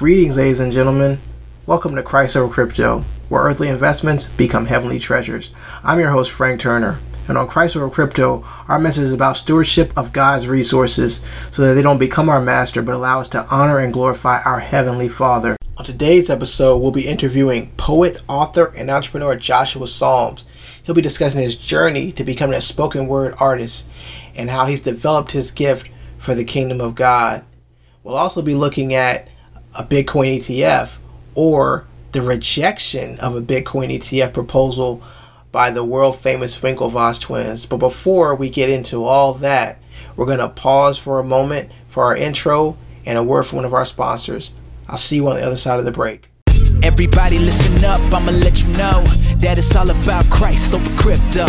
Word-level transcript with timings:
Greetings, 0.00 0.38
ladies 0.38 0.60
and 0.60 0.72
gentlemen. 0.72 1.18
Welcome 1.66 1.94
to 1.94 2.02
Christ 2.02 2.34
Over 2.34 2.50
Crypto, 2.50 3.04
where 3.28 3.42
earthly 3.42 3.68
investments 3.68 4.30
become 4.30 4.64
heavenly 4.64 4.98
treasures. 4.98 5.50
I'm 5.84 6.00
your 6.00 6.08
host, 6.08 6.30
Frank 6.30 6.58
Turner, 6.58 6.98
and 7.28 7.36
on 7.36 7.46
Christ 7.46 7.76
Over 7.76 7.90
Crypto, 7.90 8.42
our 8.66 8.78
message 8.78 9.02
is 9.02 9.12
about 9.12 9.36
stewardship 9.36 9.92
of 9.98 10.14
God's 10.14 10.48
resources 10.48 11.22
so 11.50 11.60
that 11.60 11.74
they 11.74 11.82
don't 11.82 11.98
become 11.98 12.30
our 12.30 12.40
master 12.40 12.80
but 12.80 12.94
allow 12.94 13.20
us 13.20 13.28
to 13.28 13.46
honor 13.50 13.78
and 13.78 13.92
glorify 13.92 14.40
our 14.40 14.60
Heavenly 14.60 15.06
Father. 15.06 15.54
On 15.76 15.84
today's 15.84 16.30
episode, 16.30 16.78
we'll 16.78 16.92
be 16.92 17.06
interviewing 17.06 17.70
poet, 17.76 18.22
author, 18.26 18.72
and 18.74 18.90
entrepreneur 18.90 19.36
Joshua 19.36 19.86
Psalms. 19.86 20.46
He'll 20.82 20.94
be 20.94 21.02
discussing 21.02 21.42
his 21.42 21.56
journey 21.56 22.10
to 22.12 22.24
becoming 22.24 22.56
a 22.56 22.62
spoken 22.62 23.06
word 23.06 23.34
artist 23.38 23.86
and 24.34 24.48
how 24.48 24.64
he's 24.64 24.80
developed 24.80 25.32
his 25.32 25.50
gift 25.50 25.90
for 26.16 26.34
the 26.34 26.42
kingdom 26.42 26.80
of 26.80 26.94
God. 26.94 27.44
We'll 28.02 28.16
also 28.16 28.40
be 28.40 28.54
looking 28.54 28.94
at 28.94 29.28
a 29.78 29.82
Bitcoin 29.82 30.36
ETF 30.36 30.98
or 31.34 31.86
the 32.12 32.22
rejection 32.22 33.18
of 33.20 33.36
a 33.36 33.40
Bitcoin 33.40 33.94
ETF 33.94 34.32
proposal 34.32 35.02
by 35.52 35.70
the 35.70 35.84
world 35.84 36.16
famous 36.16 36.60
Winklevoss 36.60 37.20
twins. 37.20 37.66
But 37.66 37.78
before 37.78 38.34
we 38.34 38.50
get 38.50 38.70
into 38.70 39.04
all 39.04 39.34
that, 39.34 39.78
we're 40.16 40.26
going 40.26 40.38
to 40.38 40.48
pause 40.48 40.98
for 40.98 41.18
a 41.18 41.24
moment 41.24 41.70
for 41.88 42.04
our 42.04 42.16
intro 42.16 42.76
and 43.06 43.18
a 43.18 43.22
word 43.22 43.44
from 43.44 43.56
one 43.56 43.64
of 43.64 43.74
our 43.74 43.84
sponsors. 43.84 44.52
I'll 44.88 44.96
see 44.96 45.16
you 45.16 45.28
on 45.28 45.36
the 45.36 45.46
other 45.46 45.56
side 45.56 45.78
of 45.78 45.84
the 45.84 45.92
break. 45.92 46.28
Everybody 46.82 47.38
listen 47.38 47.84
up, 47.84 48.00
I'ma 48.12 48.32
let 48.32 48.62
you 48.62 48.68
know 48.68 49.04
that 49.36 49.58
it's 49.58 49.74
all 49.76 49.90
about 49.90 50.28
Christ 50.30 50.74
over 50.74 50.90
crypto. 50.96 51.46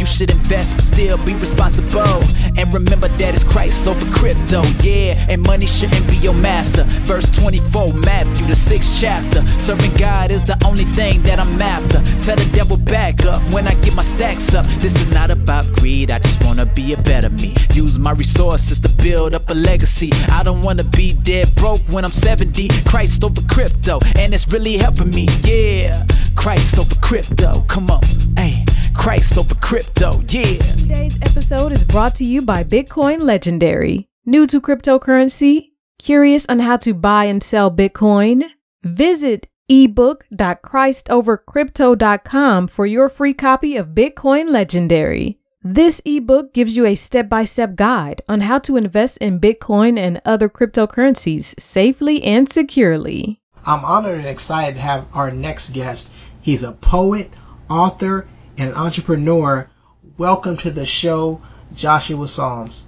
You 0.00 0.06
should 0.06 0.30
invest 0.30 0.76
but 0.76 0.84
still 0.84 1.18
be 1.26 1.34
responsible. 1.34 2.24
And 2.56 2.72
remember 2.72 3.08
that 3.20 3.34
it's 3.34 3.44
Christ 3.44 3.86
over 3.86 4.06
crypto, 4.10 4.62
yeah. 4.80 5.26
And 5.28 5.42
money 5.42 5.66
shouldn't 5.66 6.08
be 6.08 6.16
your 6.16 6.32
master. 6.32 6.84
Verse 7.04 7.28
24, 7.28 7.92
Matthew, 7.92 8.46
the 8.46 8.56
sixth 8.56 8.96
chapter. 8.98 9.46
Serving 9.58 9.92
God 9.98 10.30
is 10.30 10.42
the 10.42 10.56
only 10.64 10.86
thing 10.96 11.22
that 11.24 11.38
I'm 11.38 11.60
after. 11.60 12.00
Tell 12.22 12.36
the 12.36 12.50
devil 12.56 12.78
back 12.78 13.26
up 13.26 13.42
when 13.52 13.68
I 13.68 13.74
get 13.74 13.94
my 13.94 14.02
stacks 14.02 14.54
up. 14.54 14.64
This 14.80 14.96
is 14.96 15.12
not 15.12 15.30
about 15.30 15.70
greed, 15.74 16.10
I 16.10 16.18
just 16.18 16.42
wanna 16.44 16.64
be 16.64 16.94
a 16.94 16.96
better 17.02 17.28
me. 17.28 17.54
Use 17.74 17.98
my 17.98 18.12
resources 18.12 18.80
to 18.80 18.88
build 18.88 19.34
up 19.34 19.50
a 19.50 19.54
legacy. 19.54 20.10
I 20.30 20.42
don't 20.42 20.62
wanna 20.62 20.84
be 20.84 21.12
dead 21.12 21.54
broke 21.56 21.82
when 21.90 22.06
I'm 22.06 22.10
70. 22.10 22.68
Christ 22.88 23.22
over 23.22 23.42
crypto, 23.52 24.00
and 24.16 24.32
it's 24.32 24.48
really 24.48 24.78
helping 24.78 25.10
me, 25.10 25.28
yeah. 25.44 26.06
Christ 26.36 26.78
over 26.78 26.94
crypto, 27.02 27.60
come 27.68 27.90
on, 27.90 28.02
hey. 28.38 28.64
Christ 29.00 29.38
over 29.38 29.54
crypto, 29.54 30.20
yeah. 30.28 30.58
Today's 30.76 31.16
episode 31.22 31.72
is 31.72 31.84
brought 31.84 32.14
to 32.16 32.24
you 32.24 32.42
by 32.42 32.62
Bitcoin 32.62 33.22
Legendary. 33.22 34.10
New 34.26 34.46
to 34.48 34.60
cryptocurrency? 34.60 35.70
Curious 35.98 36.44
on 36.50 36.58
how 36.58 36.76
to 36.76 36.92
buy 36.92 37.24
and 37.24 37.42
sell 37.42 37.74
Bitcoin? 37.74 38.50
Visit 38.82 39.48
ebook.christovercrypto.com 39.70 42.68
for 42.68 42.84
your 42.84 43.08
free 43.08 43.32
copy 43.32 43.78
of 43.78 43.94
Bitcoin 43.94 44.50
Legendary. 44.50 45.38
This 45.62 46.02
ebook 46.04 46.52
gives 46.52 46.76
you 46.76 46.84
a 46.84 46.94
step 46.94 47.30
by 47.30 47.44
step 47.44 47.76
guide 47.76 48.20
on 48.28 48.42
how 48.42 48.58
to 48.58 48.76
invest 48.76 49.16
in 49.16 49.40
Bitcoin 49.40 49.98
and 49.98 50.20
other 50.26 50.50
cryptocurrencies 50.50 51.58
safely 51.58 52.22
and 52.22 52.52
securely. 52.52 53.40
I'm 53.64 53.82
honored 53.82 54.18
and 54.18 54.28
excited 54.28 54.74
to 54.74 54.82
have 54.82 55.06
our 55.14 55.30
next 55.30 55.70
guest. 55.70 56.12
He's 56.42 56.62
a 56.62 56.72
poet, 56.72 57.30
author, 57.70 58.28
and 58.60 58.74
entrepreneur. 58.74 59.70
Welcome 60.18 60.58
to 60.58 60.70
the 60.70 60.84
show, 60.84 61.40
Joshua 61.74 62.28
Psalms. 62.28 62.84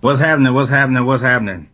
What's 0.00 0.20
happening? 0.20 0.54
What's 0.54 0.70
happening? 0.70 1.04
What's 1.04 1.22
happening? 1.22 1.68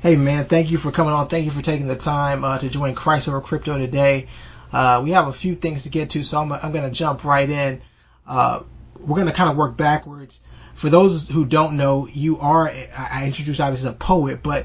Hey 0.00 0.16
man, 0.16 0.46
thank 0.46 0.70
you 0.70 0.78
for 0.78 0.90
coming 0.90 1.12
on. 1.12 1.28
Thank 1.28 1.44
you 1.44 1.50
for 1.50 1.60
taking 1.60 1.88
the 1.88 1.96
time 1.96 2.44
uh, 2.44 2.56
to 2.56 2.70
join 2.70 2.94
Christ 2.94 3.28
Over 3.28 3.42
Crypto 3.42 3.76
today. 3.76 4.28
Uh, 4.72 5.02
we 5.04 5.10
have 5.10 5.28
a 5.28 5.32
few 5.32 5.56
things 5.56 5.82
to 5.82 5.90
get 5.90 6.10
to, 6.10 6.22
so 6.22 6.40
I'm, 6.40 6.50
I'm 6.50 6.72
going 6.72 6.84
to 6.84 6.90
jump 6.90 7.22
right 7.22 7.48
in. 7.48 7.82
Uh, 8.26 8.62
we're 8.98 9.16
going 9.16 9.26
to 9.26 9.34
kind 9.34 9.50
of 9.50 9.56
work 9.58 9.76
backwards. 9.76 10.40
For 10.72 10.88
those 10.88 11.28
who 11.28 11.44
don't 11.44 11.76
know, 11.76 12.08
you 12.10 12.38
are, 12.38 12.70
I 12.96 13.26
introduced 13.26 13.60
obviously 13.60 13.90
as 13.90 13.94
a 13.94 13.98
poet, 13.98 14.42
but 14.42 14.64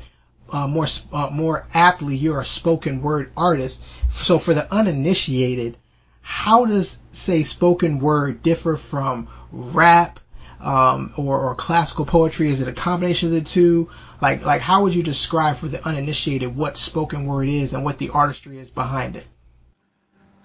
uh, 0.53 0.67
more 0.67 0.85
uh, 1.11 1.31
more 1.33 1.67
aptly, 1.73 2.15
you're 2.15 2.39
a 2.39 2.45
spoken 2.45 3.01
word 3.01 3.33
artist. 3.35 3.83
So 4.13 4.39
for 4.39 4.53
the 4.53 4.73
uninitiated, 4.73 5.75
how 6.23 6.65
does 6.65 7.03
say 7.11 7.43
spoken 7.43 7.99
word 7.99 8.41
differ 8.41 8.77
from 8.77 9.27
rap 9.51 10.19
um, 10.59 11.11
or, 11.17 11.37
or 11.39 11.55
classical 11.55 12.05
poetry? 12.05 12.49
Is 12.49 12.61
it 12.61 12.67
a 12.67 12.73
combination 12.73 13.27
of 13.29 13.35
the 13.35 13.41
two? 13.41 13.89
Like 14.21 14.45
like 14.45 14.61
how 14.61 14.83
would 14.83 14.95
you 14.95 15.03
describe 15.03 15.57
for 15.57 15.67
the 15.67 15.85
uninitiated 15.85 16.55
what 16.55 16.77
spoken 16.77 17.25
word 17.25 17.49
is 17.49 17.73
and 17.73 17.83
what 17.83 17.97
the 17.97 18.09
artistry 18.09 18.57
is 18.57 18.71
behind 18.71 19.17
it? 19.17 19.27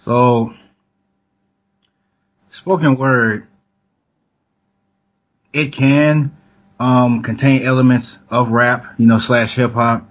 So 0.01 0.53
spoken 2.51 2.97
word 2.97 3.47
it 5.53 5.73
can 5.73 6.37
um, 6.81 7.23
contain 7.23 7.65
elements 7.65 8.19
of 8.31 8.51
rap, 8.51 8.95
you 8.99 9.07
know, 9.07 9.19
slash 9.19 9.55
hip 9.55 9.73
hop. 9.73 10.09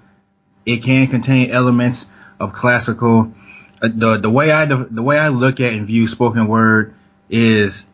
It 0.65 0.83
can 0.83 1.07
contain 1.07 1.51
elements 1.51 2.05
of 2.39 2.53
classical. 2.53 3.33
The 3.79 4.17
the 4.21 4.29
way 4.29 4.51
I 4.51 4.65
the 4.65 5.03
way 5.03 5.19
I 5.19 5.27
look 5.29 5.59
at 5.59 5.73
and 5.73 5.85
view 5.85 6.07
spoken 6.07 6.47
word 6.47 6.95
is 7.29 7.85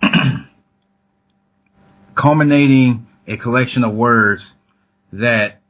culminating 2.14 3.06
a 3.26 3.36
collection 3.36 3.82
of 3.82 3.92
words 3.92 4.54
that 5.12 5.60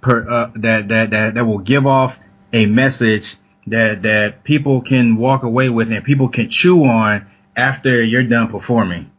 per 0.00 0.28
uh, 0.28 0.50
that, 0.56 0.88
that 0.88 1.10
that 1.10 1.34
that 1.34 1.46
will 1.46 1.58
give 1.58 1.86
off 1.86 2.18
a 2.52 2.66
message 2.66 3.36
that 3.66 4.02
that 4.02 4.44
people 4.44 4.82
can 4.82 5.16
walk 5.16 5.42
away 5.42 5.70
with 5.70 5.90
and 5.90 6.04
people 6.04 6.28
can 6.28 6.50
chew 6.50 6.84
on 6.84 7.26
after 7.56 8.02
you're 8.02 8.24
done 8.24 8.48
performing. 8.48 9.10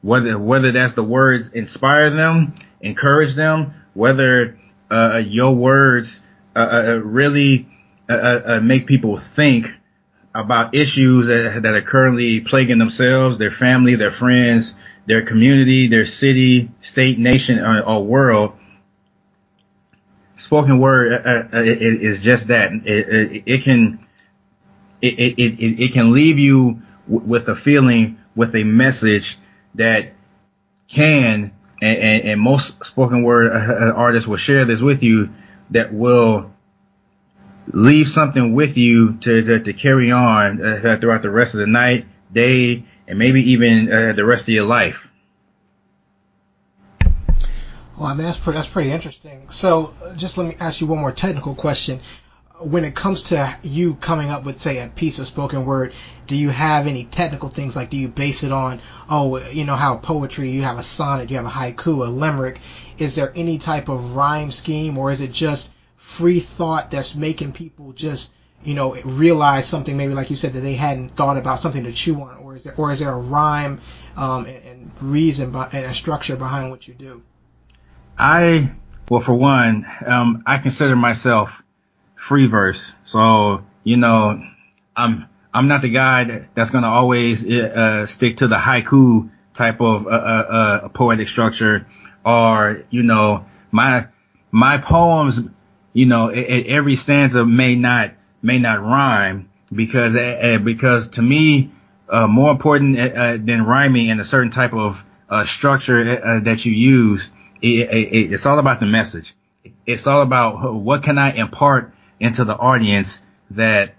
Whether 0.00 0.38
whether 0.38 0.72
that's 0.72 0.94
the 0.94 1.02
words 1.02 1.48
inspire 1.48 2.10
them, 2.10 2.54
encourage 2.80 3.34
them, 3.34 3.74
whether 3.94 4.58
uh, 4.90 5.22
your 5.24 5.54
words 5.54 6.20
uh, 6.56 6.58
uh 6.58 7.00
really 7.02 7.68
uh, 8.08 8.12
uh, 8.12 8.42
uh, 8.44 8.60
make 8.60 8.86
people 8.86 9.16
think 9.16 9.72
about 10.34 10.74
issues 10.74 11.28
that, 11.28 11.62
that, 11.62 11.74
are 11.74 11.80
currently 11.80 12.40
plaguing 12.40 12.78
themselves, 12.78 13.38
their 13.38 13.50
family, 13.50 13.94
their 13.94 14.12
friends, 14.12 14.74
their 15.06 15.22
community, 15.22 15.88
their 15.88 16.04
city, 16.04 16.70
state, 16.82 17.18
nation, 17.18 17.60
or, 17.60 17.80
or 17.80 18.04
world. 18.04 18.52
Spoken 20.36 20.80
word 20.80 21.22
is 21.54 22.20
just 22.20 22.48
that. 22.48 22.72
It, 22.72 23.08
it, 23.08 23.42
it 23.46 23.62
can 23.62 24.04
it, 25.00 25.34
it, 25.38 25.82
it, 25.82 25.92
can 25.92 26.12
leave 26.12 26.38
you 26.38 26.82
w- 27.08 27.26
with 27.26 27.48
a 27.48 27.56
feeling, 27.56 28.18
with 28.34 28.54
a 28.54 28.64
message 28.64 29.38
that 29.76 30.12
can 30.88 31.52
and, 31.80 31.98
and, 31.98 32.24
and 32.24 32.40
most 32.40 32.84
spoken 32.84 33.22
word 33.22 33.52
artists 33.52 34.28
will 34.28 34.36
share 34.36 34.64
this 34.64 34.80
with 34.80 35.02
you 35.02 35.30
that 35.74 35.92
will 35.92 36.50
leave 37.66 38.08
something 38.08 38.54
with 38.54 38.76
you 38.76 39.14
to 39.18 39.42
to, 39.42 39.60
to 39.60 39.72
carry 39.72 40.10
on 40.10 40.64
uh, 40.64 40.96
throughout 41.00 41.22
the 41.22 41.30
rest 41.30 41.54
of 41.54 41.60
the 41.60 41.66
night, 41.66 42.06
day, 42.32 42.84
and 43.06 43.18
maybe 43.18 43.52
even 43.52 43.92
uh, 43.92 44.12
the 44.12 44.24
rest 44.24 44.44
of 44.44 44.48
your 44.48 44.66
life. 44.66 45.08
Well, 47.96 48.06
I 48.06 48.14
mean 48.14 48.24
that's 48.26 48.38
pretty, 48.38 48.56
that's 48.56 48.68
pretty 48.68 48.90
interesting. 48.90 49.50
So, 49.50 49.94
just 50.16 50.38
let 50.38 50.48
me 50.48 50.56
ask 50.58 50.80
you 50.80 50.86
one 50.86 51.00
more 51.00 51.12
technical 51.12 51.54
question 51.54 52.00
when 52.60 52.84
it 52.84 52.94
comes 52.94 53.22
to 53.24 53.58
you 53.62 53.94
coming 53.94 54.30
up 54.30 54.44
with, 54.44 54.60
say, 54.60 54.78
a 54.78 54.88
piece 54.88 55.18
of 55.18 55.26
spoken 55.26 55.64
word, 55.64 55.92
do 56.26 56.36
you 56.36 56.50
have 56.50 56.86
any 56.86 57.04
technical 57.04 57.48
things? 57.48 57.74
Like, 57.74 57.90
do 57.90 57.96
you 57.96 58.08
base 58.08 58.44
it 58.44 58.52
on, 58.52 58.80
oh, 59.10 59.38
you 59.50 59.64
know, 59.64 59.74
how 59.74 59.96
poetry, 59.96 60.50
you 60.50 60.62
have 60.62 60.78
a 60.78 60.82
sonnet, 60.82 61.30
you 61.30 61.36
have 61.36 61.46
a 61.46 61.50
haiku, 61.50 62.06
a 62.06 62.10
limerick. 62.10 62.60
Is 62.98 63.16
there 63.16 63.32
any 63.34 63.58
type 63.58 63.88
of 63.88 64.14
rhyme 64.14 64.52
scheme, 64.52 64.96
or 64.96 65.10
is 65.10 65.20
it 65.20 65.32
just 65.32 65.72
free 65.96 66.38
thought 66.38 66.90
that's 66.90 67.16
making 67.16 67.52
people 67.52 67.92
just, 67.92 68.32
you 68.62 68.74
know, 68.74 68.94
realize 69.02 69.66
something 69.66 69.96
maybe 69.96 70.14
like 70.14 70.30
you 70.30 70.36
said 70.36 70.52
that 70.52 70.60
they 70.60 70.74
hadn't 70.74 71.10
thought 71.10 71.36
about 71.36 71.58
something 71.58 71.84
to 71.84 71.92
chew 71.92 72.20
on, 72.20 72.38
or 72.38 72.54
is 72.54 72.64
there, 72.64 72.74
or 72.76 72.92
is 72.92 73.00
there 73.00 73.10
a 73.10 73.18
rhyme 73.18 73.80
um, 74.16 74.46
and, 74.46 74.64
and 74.64 75.02
reason 75.02 75.50
by, 75.50 75.68
and 75.72 75.86
a 75.86 75.94
structure 75.94 76.36
behind 76.36 76.70
what 76.70 76.86
you 76.86 76.94
do? 76.94 77.20
I, 78.16 78.70
well, 79.10 79.20
for 79.20 79.34
one, 79.34 79.84
um, 80.06 80.44
I 80.46 80.58
consider 80.58 80.94
myself 80.94 81.63
free 82.24 82.46
verse. 82.46 82.94
So, 83.04 83.64
you 83.82 83.98
know, 83.98 84.42
I'm, 84.96 85.26
I'm 85.52 85.68
not 85.68 85.82
the 85.82 85.90
guy 85.90 86.24
that, 86.24 86.54
that's 86.54 86.70
going 86.70 86.84
to 86.84 86.88
always 86.88 87.46
uh, 87.46 88.06
stick 88.06 88.38
to 88.38 88.48
the 88.48 88.56
haiku 88.56 89.28
type 89.52 89.82
of 89.82 90.06
uh, 90.06 90.10
uh, 90.10 90.12
uh, 90.12 90.88
poetic 90.88 91.28
structure 91.28 91.86
or, 92.24 92.82
you 92.88 93.02
know, 93.02 93.44
my, 93.70 94.06
my 94.50 94.78
poems, 94.78 95.38
you 95.92 96.06
know, 96.06 96.28
it, 96.28 96.38
it, 96.40 96.66
every 96.68 96.96
stanza 96.96 97.44
may 97.44 97.76
not, 97.76 98.12
may 98.40 98.58
not 98.58 98.80
rhyme 98.80 99.50
because, 99.70 100.16
uh, 100.16 100.20
uh, 100.20 100.58
because 100.58 101.10
to 101.10 101.22
me, 101.22 101.72
more 102.10 102.50
important 102.50 102.96
than 103.46 103.66
rhyming 103.66 104.08
and 104.08 104.20
a 104.20 104.24
certain 104.24 104.50
type 104.50 104.72
of 104.72 105.04
structure 105.44 106.40
that 106.40 106.64
you 106.64 106.72
use, 106.72 107.32
it, 107.60 108.32
it's 108.32 108.46
all 108.46 108.58
about 108.58 108.80
the 108.80 108.86
message. 108.86 109.34
it's 109.86 110.06
all 110.06 110.22
about 110.22 110.74
what 110.74 111.02
can 111.02 111.18
I 111.18 111.32
impart 111.32 111.93
into 112.20 112.44
the 112.44 112.54
audience 112.54 113.22
that 113.50 113.94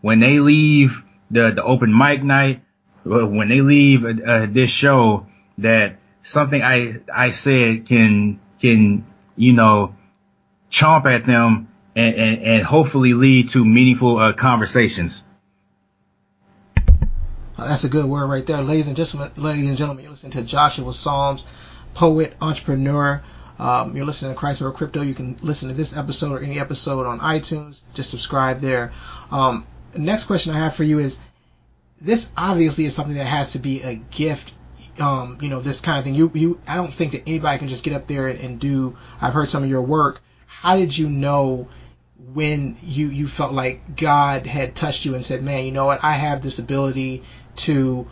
when 0.00 0.20
they 0.20 0.40
leave 0.40 1.02
the, 1.30 1.50
the 1.50 1.62
open 1.62 1.96
mic 1.96 2.22
night, 2.22 2.62
when 3.04 3.48
they 3.48 3.60
leave 3.60 4.04
uh, 4.04 4.46
this 4.48 4.70
show, 4.70 5.26
that 5.58 5.96
something 6.22 6.62
I, 6.62 7.00
I 7.12 7.30
said 7.30 7.86
can, 7.86 8.40
can, 8.60 9.06
you 9.36 9.52
know, 9.52 9.94
chomp 10.70 11.06
at 11.06 11.24
them 11.26 11.68
and, 11.94 12.14
and, 12.14 12.42
and 12.42 12.64
hopefully 12.64 13.14
lead 13.14 13.50
to 13.50 13.64
meaningful 13.64 14.18
uh, 14.18 14.32
conversations. 14.32 15.24
That's 17.56 17.84
a 17.84 17.88
good 17.88 18.04
word 18.04 18.26
right 18.26 18.46
there, 18.46 18.60
ladies 18.60 18.86
and 18.86 18.96
gentlemen. 18.96 19.30
Ladies 19.36 19.68
and 19.68 19.78
gentlemen, 19.78 20.04
you're 20.04 20.10
listening 20.10 20.32
to 20.32 20.42
Joshua 20.42 20.92
Psalms, 20.92 21.46
poet, 21.94 22.34
entrepreneur. 22.40 23.22
Um, 23.58 23.96
you're 23.96 24.04
listening 24.04 24.32
to 24.32 24.38
Christ 24.38 24.62
Over 24.62 24.72
Crypto. 24.72 25.02
You 25.02 25.14
can 25.14 25.36
listen 25.42 25.68
to 25.68 25.74
this 25.74 25.96
episode 25.96 26.32
or 26.32 26.40
any 26.40 26.58
episode 26.60 27.06
on 27.06 27.20
iTunes. 27.20 27.80
Just 27.94 28.10
subscribe 28.10 28.60
there. 28.60 28.92
Um, 29.30 29.66
next 29.96 30.24
question 30.24 30.54
I 30.54 30.58
have 30.58 30.74
for 30.74 30.84
you 30.84 30.98
is: 30.98 31.18
This 32.00 32.32
obviously 32.36 32.84
is 32.84 32.94
something 32.94 33.16
that 33.16 33.24
has 33.24 33.52
to 33.52 33.58
be 33.58 33.82
a 33.82 33.94
gift. 33.94 34.52
Um, 35.00 35.38
you 35.40 35.48
know, 35.48 35.60
this 35.60 35.80
kind 35.80 35.98
of 35.98 36.04
thing. 36.04 36.14
You, 36.14 36.30
you. 36.34 36.60
I 36.66 36.74
don't 36.76 36.92
think 36.92 37.12
that 37.12 37.22
anybody 37.26 37.58
can 37.58 37.68
just 37.68 37.84
get 37.84 37.94
up 37.94 38.06
there 38.06 38.28
and, 38.28 38.38
and 38.40 38.60
do. 38.60 38.96
I've 39.20 39.32
heard 39.32 39.48
some 39.48 39.62
of 39.62 39.70
your 39.70 39.82
work. 39.82 40.20
How 40.46 40.76
did 40.76 40.96
you 40.96 41.08
know? 41.08 41.68
when 42.32 42.76
you 42.82 43.08
you 43.08 43.26
felt 43.26 43.52
like 43.52 43.96
God 43.96 44.46
had 44.46 44.74
touched 44.74 45.04
you 45.04 45.14
and 45.14 45.24
said, 45.24 45.42
"Man, 45.42 45.64
you 45.64 45.72
know 45.72 45.86
what? 45.86 46.02
I 46.02 46.12
have 46.12 46.42
this 46.42 46.58
ability 46.58 47.22
to 47.56 48.06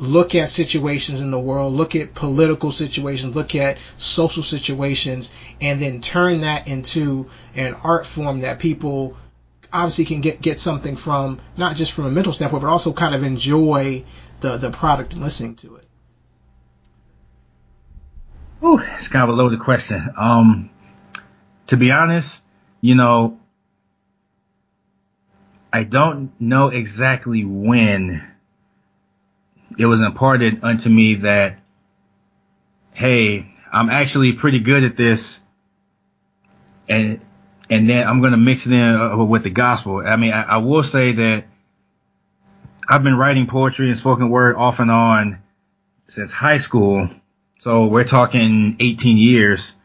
look 0.00 0.34
at 0.34 0.48
situations 0.48 1.20
in 1.20 1.30
the 1.30 1.38
world, 1.38 1.74
look 1.74 1.94
at 1.94 2.14
political 2.14 2.72
situations, 2.72 3.36
look 3.36 3.54
at 3.54 3.76
social 3.96 4.42
situations, 4.42 5.30
and 5.60 5.80
then 5.80 6.00
turn 6.00 6.40
that 6.40 6.66
into 6.66 7.30
an 7.54 7.74
art 7.84 8.06
form 8.06 8.40
that 8.40 8.58
people 8.58 9.16
obviously 9.72 10.06
can 10.06 10.22
get, 10.22 10.40
get 10.40 10.58
something 10.58 10.96
from, 10.96 11.38
not 11.56 11.76
just 11.76 11.92
from 11.92 12.06
a 12.06 12.10
mental 12.10 12.32
standpoint, 12.32 12.62
but 12.62 12.70
also 12.70 12.92
kind 12.92 13.14
of 13.14 13.22
enjoy 13.22 14.02
the, 14.40 14.56
the 14.56 14.70
product 14.70 15.12
and 15.12 15.22
listening 15.22 15.54
to 15.56 15.76
it? 15.76 15.86
Ooh, 18.62 18.78
it's 18.78 19.08
kind 19.08 19.22
of 19.22 19.28
a 19.28 19.32
loaded 19.32 19.60
question. 19.60 20.10
Um, 20.16 20.70
to 21.66 21.76
be 21.76 21.92
honest, 21.92 22.40
you 22.80 22.94
know, 22.94 23.38
I 25.72 25.84
don't 25.84 26.32
know 26.40 26.68
exactly 26.68 27.44
when 27.44 28.29
it 29.78 29.86
was 29.86 30.00
imparted 30.00 30.64
unto 30.64 30.88
me 30.88 31.14
that, 31.16 31.58
hey, 32.92 33.54
I'm 33.72 33.90
actually 33.90 34.32
pretty 34.32 34.60
good 34.60 34.84
at 34.84 34.96
this, 34.96 35.38
and 36.88 37.20
and 37.68 37.88
then 37.88 38.06
I'm 38.06 38.20
gonna 38.20 38.36
mix 38.36 38.66
it 38.66 38.72
in 38.72 38.82
uh, 38.82 39.24
with 39.24 39.44
the 39.44 39.50
gospel. 39.50 40.02
I 40.04 40.16
mean, 40.16 40.32
I, 40.32 40.42
I 40.42 40.56
will 40.58 40.82
say 40.82 41.12
that 41.12 41.44
I've 42.88 43.04
been 43.04 43.16
writing 43.16 43.46
poetry 43.46 43.88
and 43.88 43.96
spoken 43.96 44.28
word 44.28 44.56
off 44.56 44.80
and 44.80 44.90
on 44.90 45.42
since 46.08 46.32
high 46.32 46.58
school, 46.58 47.08
so 47.58 47.86
we're 47.86 48.04
talking 48.04 48.76
18 48.80 49.16
years, 49.16 49.76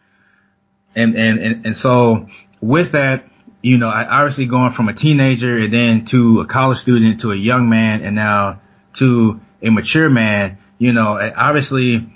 and 0.96 1.16
and 1.16 1.40
and, 1.40 1.66
and 1.68 1.78
so 1.78 2.28
with 2.60 2.94
that 2.94 3.26
you 3.66 3.80
know, 3.80 3.90
I 3.90 4.06
obviously 4.06 4.46
going 4.46 4.74
from 4.74 4.90
a 4.90 4.94
teenager 4.94 5.58
and 5.58 5.74
then 5.74 6.06
to 6.06 6.42
a 6.42 6.46
college 6.46 6.78
student 6.78 7.22
to 7.22 7.32
a 7.32 7.36
young 7.36 7.68
man 7.68 8.04
and 8.04 8.16
now 8.16 8.62
to 8.94 9.42
a 9.62 9.70
mature 9.70 10.10
man, 10.10 10.58
you 10.78 10.94
know, 10.94 11.18
obviously 11.36 12.12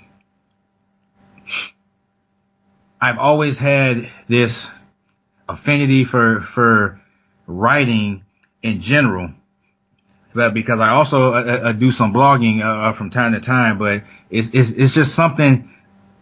I've 3.00 3.18
always 3.18 3.56
had 3.56 4.10
this 4.28 4.68
affinity 5.48 6.04
for, 6.04 6.42
for 6.42 7.00
writing 7.46 8.24
in 8.62 8.80
general. 8.80 9.30
But 10.34 10.54
because 10.54 10.78
I 10.80 10.90
also 10.90 11.34
uh, 11.34 11.38
uh, 11.38 11.72
do 11.72 11.90
some 11.90 12.12
blogging 12.12 12.62
uh, 12.62 12.92
from 12.92 13.10
time 13.10 13.32
to 13.32 13.40
time, 13.40 13.78
but 13.78 14.04
it's, 14.30 14.48
it's, 14.52 14.70
it's 14.70 14.94
just 14.94 15.14
something 15.14 15.70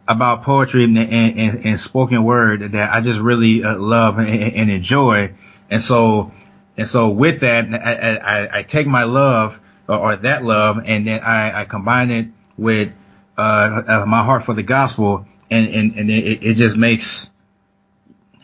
about 0.06 0.44
poetry 0.44 0.84
and, 0.84 0.96
and, 0.96 1.66
and, 1.66 1.78
spoken 1.78 2.24
word 2.24 2.72
that 2.72 2.90
I 2.90 3.02
just 3.02 3.20
really 3.20 3.62
uh, 3.62 3.76
love 3.76 4.16
and, 4.16 4.28
and, 4.28 4.70
enjoy. 4.70 5.34
And 5.68 5.82
so, 5.82 6.32
and 6.78 6.88
so 6.88 7.10
with 7.10 7.40
that, 7.40 7.74
I, 7.74 8.16
I, 8.16 8.58
I 8.58 8.62
take 8.62 8.86
my 8.86 9.04
love 9.04 9.58
or, 9.88 9.96
or, 9.99 10.17
that 10.17 10.44
love 10.44 10.79
and 10.85 11.06
then 11.06 11.20
I, 11.20 11.62
I 11.62 11.64
combine 11.64 12.11
it 12.11 12.29
with, 12.56 12.93
uh, 13.37 13.40
uh, 13.40 14.06
my 14.06 14.25
heart 14.25 14.44
for 14.44 14.55
the 14.55 14.62
gospel 14.62 15.26
and, 15.50 15.69
and, 15.69 15.94
and 15.99 16.11
it, 16.11 16.43
it 16.43 16.55
just 16.55 16.76
makes, 16.76 17.31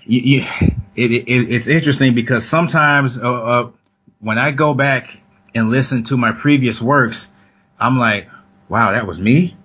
you, 0.05 0.21
you 0.21 0.47
it, 0.97 1.13
it, 1.13 1.25
it's 1.29 1.67
interesting 1.67 2.15
because 2.15 2.47
sometimes, 2.47 3.19
uh, 3.19 3.21
uh, 3.23 3.71
when 4.21 4.39
I 4.39 4.53
go 4.53 4.75
back 4.75 5.19
and 5.55 5.71
listen 5.71 6.05
to 6.05 6.17
my 6.17 6.33
previous 6.33 6.81
works, 6.81 7.31
I'm 7.79 7.99
like, 7.99 8.29
wow, 8.69 8.93
that 8.93 9.07
was 9.07 9.19
me 9.19 9.57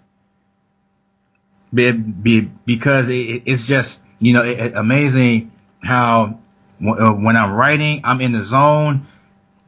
be, 1.73 1.91
be, 1.91 2.41
because 2.41 3.09
it, 3.09 3.43
it's 3.45 3.65
just, 3.65 4.01
you 4.19 4.33
know, 4.33 4.43
amazing 4.75 5.51
how 5.81 6.39
uh, 6.81 7.13
when 7.13 7.35
I'm 7.35 7.53
writing, 7.53 8.01
I'm 8.03 8.21
in 8.21 8.31
the 8.31 8.43
zone. 8.43 9.07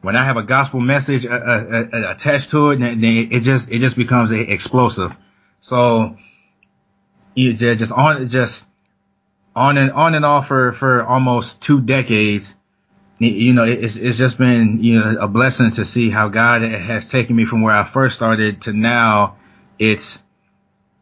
When 0.02 0.16
I 0.16 0.24
have 0.24 0.36
a 0.36 0.42
gospel 0.42 0.80
message 0.80 1.24
uh, 1.24 1.30
uh, 1.30 1.84
uh, 1.92 2.10
attached 2.10 2.50
to 2.50 2.70
it, 2.70 2.80
then 2.80 3.04
it 3.04 3.40
just 3.40 3.70
it 3.70 3.78
just 3.78 3.96
becomes 3.96 4.32
explosive. 4.32 5.16
So 5.60 6.16
you 7.34 7.54
just 7.54 7.92
on 7.92 8.28
just 8.28 8.66
on 9.54 9.78
and 9.78 9.92
on 9.92 10.14
and 10.16 10.24
off 10.24 10.48
for 10.48 10.72
for 10.72 11.04
almost 11.04 11.60
two 11.60 11.80
decades. 11.80 12.54
You 13.18 13.52
know, 13.52 13.62
it's 13.62 13.94
it's 13.94 14.18
just 14.18 14.38
been 14.38 14.82
you 14.82 14.98
know 14.98 15.16
a 15.20 15.28
blessing 15.28 15.70
to 15.72 15.84
see 15.84 16.10
how 16.10 16.28
God 16.28 16.62
has 16.62 17.08
taken 17.08 17.36
me 17.36 17.44
from 17.44 17.62
where 17.62 17.74
I 17.74 17.84
first 17.84 18.16
started 18.16 18.62
to 18.62 18.72
now. 18.72 19.36
It's 19.78 20.20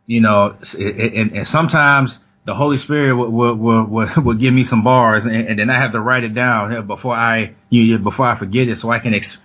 you 0.06 0.20
know, 0.20 0.56
and, 0.79 1.32
and 1.37 1.49
sometimes 1.49 2.19
the 2.44 2.54
Holy 2.54 2.78
Spirit 2.78 3.14
will, 3.14 3.31
will, 3.31 3.87
will, 3.87 4.08
will, 4.22 4.34
give 4.34 4.52
me 4.54 4.64
some 4.64 4.82
bars 4.82 5.26
and, 5.26 5.34
and, 5.34 5.58
then 5.58 5.70
I 5.70 5.78
have 5.78 5.92
to 5.92 6.00
write 6.00 6.25
it 6.25 6.34
down 6.34 6.87
before 6.87 7.14
I, 7.14 7.54
you, 7.69 7.98
before 7.98 8.26
I 8.26 8.34
forget 8.34 8.69
it 8.69 8.76
so 8.76 8.90
I 8.90 8.98
can 8.98 9.14
ex, 9.14 9.38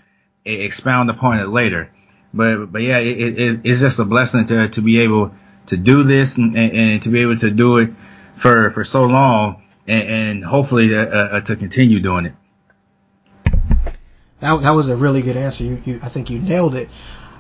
expound 0.46 1.10
upon 1.10 1.40
it 1.40 1.48
later. 1.48 1.92
But, 2.34 2.66
but 2.68 2.82
yeah, 2.82 3.00
it, 3.00 3.40
it, 3.40 3.60
it's 3.64 3.80
just 3.80 4.00
a 4.00 4.06
blessing 4.06 4.46
to, 4.48 4.70
to 4.70 4.82
be 4.82 5.00
able 5.00 5.32
to 5.68 5.78
do 5.78 6.04
this 6.04 6.38
and, 6.38 6.58
and 6.58 7.04
to 7.04 7.10
be 7.10 7.22
able 7.22 7.38
to 7.38 7.52
do 7.52 7.78
it 7.78 7.92
for, 8.36 8.72
for 8.72 8.84
so 8.84 9.06
long 9.06 9.64
and, 9.88 10.44
hopefully 10.44 10.90
to, 10.90 11.00
uh, 11.00 11.38
uh, 11.38 11.42
to 11.42 11.56
continue 11.56 12.00
doing 12.00 12.26
it. 12.26 12.34
That, 14.40 14.62
that 14.62 14.72
was 14.72 14.90
a 14.90 14.98
really 14.98 15.22
good 15.22 15.38
answer. 15.38 15.64
You, 15.64 15.82
you, 15.86 16.00
I 16.04 16.10
think 16.10 16.30
you 16.30 16.40
nailed 16.40 16.76
it. 16.76 16.90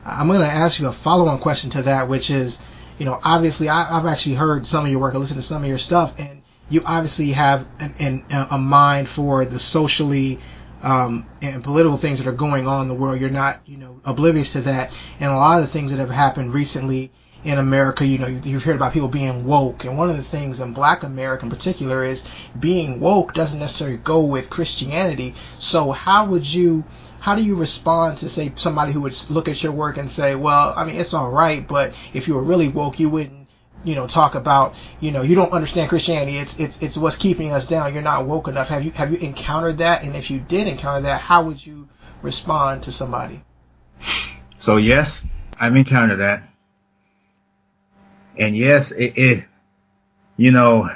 I'm 0.06 0.28
going 0.28 0.40
to 0.40 0.46
ask 0.46 0.80
you 0.80 0.88
a 0.88 0.92
follow-on 0.92 1.40
question 1.40 1.72
to 1.72 1.82
that, 1.84 2.08
which 2.08 2.30
is, 2.30 2.62
you 2.98 3.06
know, 3.06 3.20
obviously 3.24 3.70
I, 3.70 3.84
have 3.86 4.06
actually 4.06 4.36
heard 4.36 4.66
some 4.66 4.86
of 4.86 4.92
your 4.92 5.00
work, 5.00 5.16
I 5.16 5.18
listened 5.18 5.40
to 5.40 5.46
some 5.46 5.64
of 5.64 5.70
your 5.70 5.78
stuff, 5.78 6.20
and 6.20 6.42
you 6.70 6.82
obviously 6.86 7.32
have 7.32 7.68
an, 7.80 7.94
an, 8.30 8.48
a 8.52 8.58
mind 8.58 9.08
for 9.08 9.46
the 9.46 9.60
socially 9.60 10.40
um, 10.82 11.26
and 11.42 11.64
political 11.64 11.98
things 11.98 12.20
that 12.20 12.28
are 12.28 12.34
going 12.34 12.68
on 12.68 12.84
in 12.84 12.88
the 12.88 12.94
world. 12.94 13.20
You're 13.20 13.30
not, 13.30 13.60
you 13.66 13.78
know, 13.78 14.00
oblivious 14.06 14.54
to 14.54 14.62
that, 14.62 14.92
and 15.20 15.32
a 15.32 15.36
lot 15.36 15.60
of 15.60 15.66
the 15.66 15.72
things 15.72 15.92
that 15.92 16.00
have 16.00 16.10
happened 16.10 16.54
recently 16.54 17.12
in 17.44 17.60
America, 17.60 18.04
you 18.04 18.18
know, 18.18 18.26
you've 18.28 18.64
heard 18.64 18.76
about 18.76 18.92
people 18.92 19.08
being 19.08 19.46
woke, 19.46 19.86
and 19.86 19.98
one 19.98 20.10
of 20.10 20.18
the 20.18 20.24
things 20.24 20.60
in 20.60 20.74
Black 20.74 21.04
America 21.04 21.46
in 21.46 21.52
particular 21.52 22.04
is 22.04 22.26
being 22.60 23.00
woke 23.00 23.34
doesn't 23.34 23.60
necessarily 23.60 23.98
go 23.98 24.24
with 24.24 24.50
Christianity. 24.50 25.36
So 25.60 25.92
how 25.92 26.26
would 26.26 26.52
you 26.52 26.84
how 27.26 27.34
do 27.34 27.44
you 27.44 27.56
respond 27.56 28.20
to 28.20 28.30
say 28.30 28.52
somebody 28.54 28.92
who 28.92 29.02
would 29.02 29.18
look 29.32 29.48
at 29.48 29.64
your 29.64 29.72
work 29.72 29.98
and 29.98 30.12
say, 30.12 30.36
well, 30.36 30.76
I 30.78 30.86
mean, 30.86 30.96
it's 30.96 31.12
all 31.16 31.32
right, 31.32 31.68
but 31.68 31.96
if 32.14 32.28
you 32.28 32.36
were 32.36 32.44
really 32.44 32.68
woke, 32.68 33.00
you 33.00 33.10
wouldn't, 33.10 33.48
you 33.84 33.96
know, 33.96 34.06
talk 34.06 34.36
about, 34.36 34.76
you 35.00 35.10
know, 35.10 35.24
you 35.24 35.34
don't 35.34 35.52
understand 35.52 35.90
Christianity. 35.90 36.38
It's 36.38 36.60
it's 36.60 36.84
it's 36.84 36.96
what's 36.96 37.18
keeping 37.18 37.52
us 37.52 37.66
down. 37.66 37.96
You're 37.96 38.04
not 38.04 38.28
woke 38.28 38.48
enough. 38.48 38.70
Have 38.70 38.86
you 38.86 38.92
have 38.92 39.12
you 39.12 39.18
encountered 39.18 39.80
that? 39.80 40.04
And 40.04 40.16
if 40.16 40.30
you 40.30 40.38
did 40.38 40.68
encounter 40.68 41.02
that, 41.02 41.20
how 41.20 41.46
would 41.46 41.66
you 41.66 41.90
respond 42.22 42.84
to 42.84 42.92
somebody? 42.92 43.44
So 44.60 44.78
yes, 44.78 45.26
I've 45.60 45.76
encountered 45.76 46.20
that, 46.20 46.48
and 48.38 48.56
yes, 48.56 48.92
it, 48.92 49.18
it 49.18 49.46
you 50.38 50.52
know, 50.52 50.92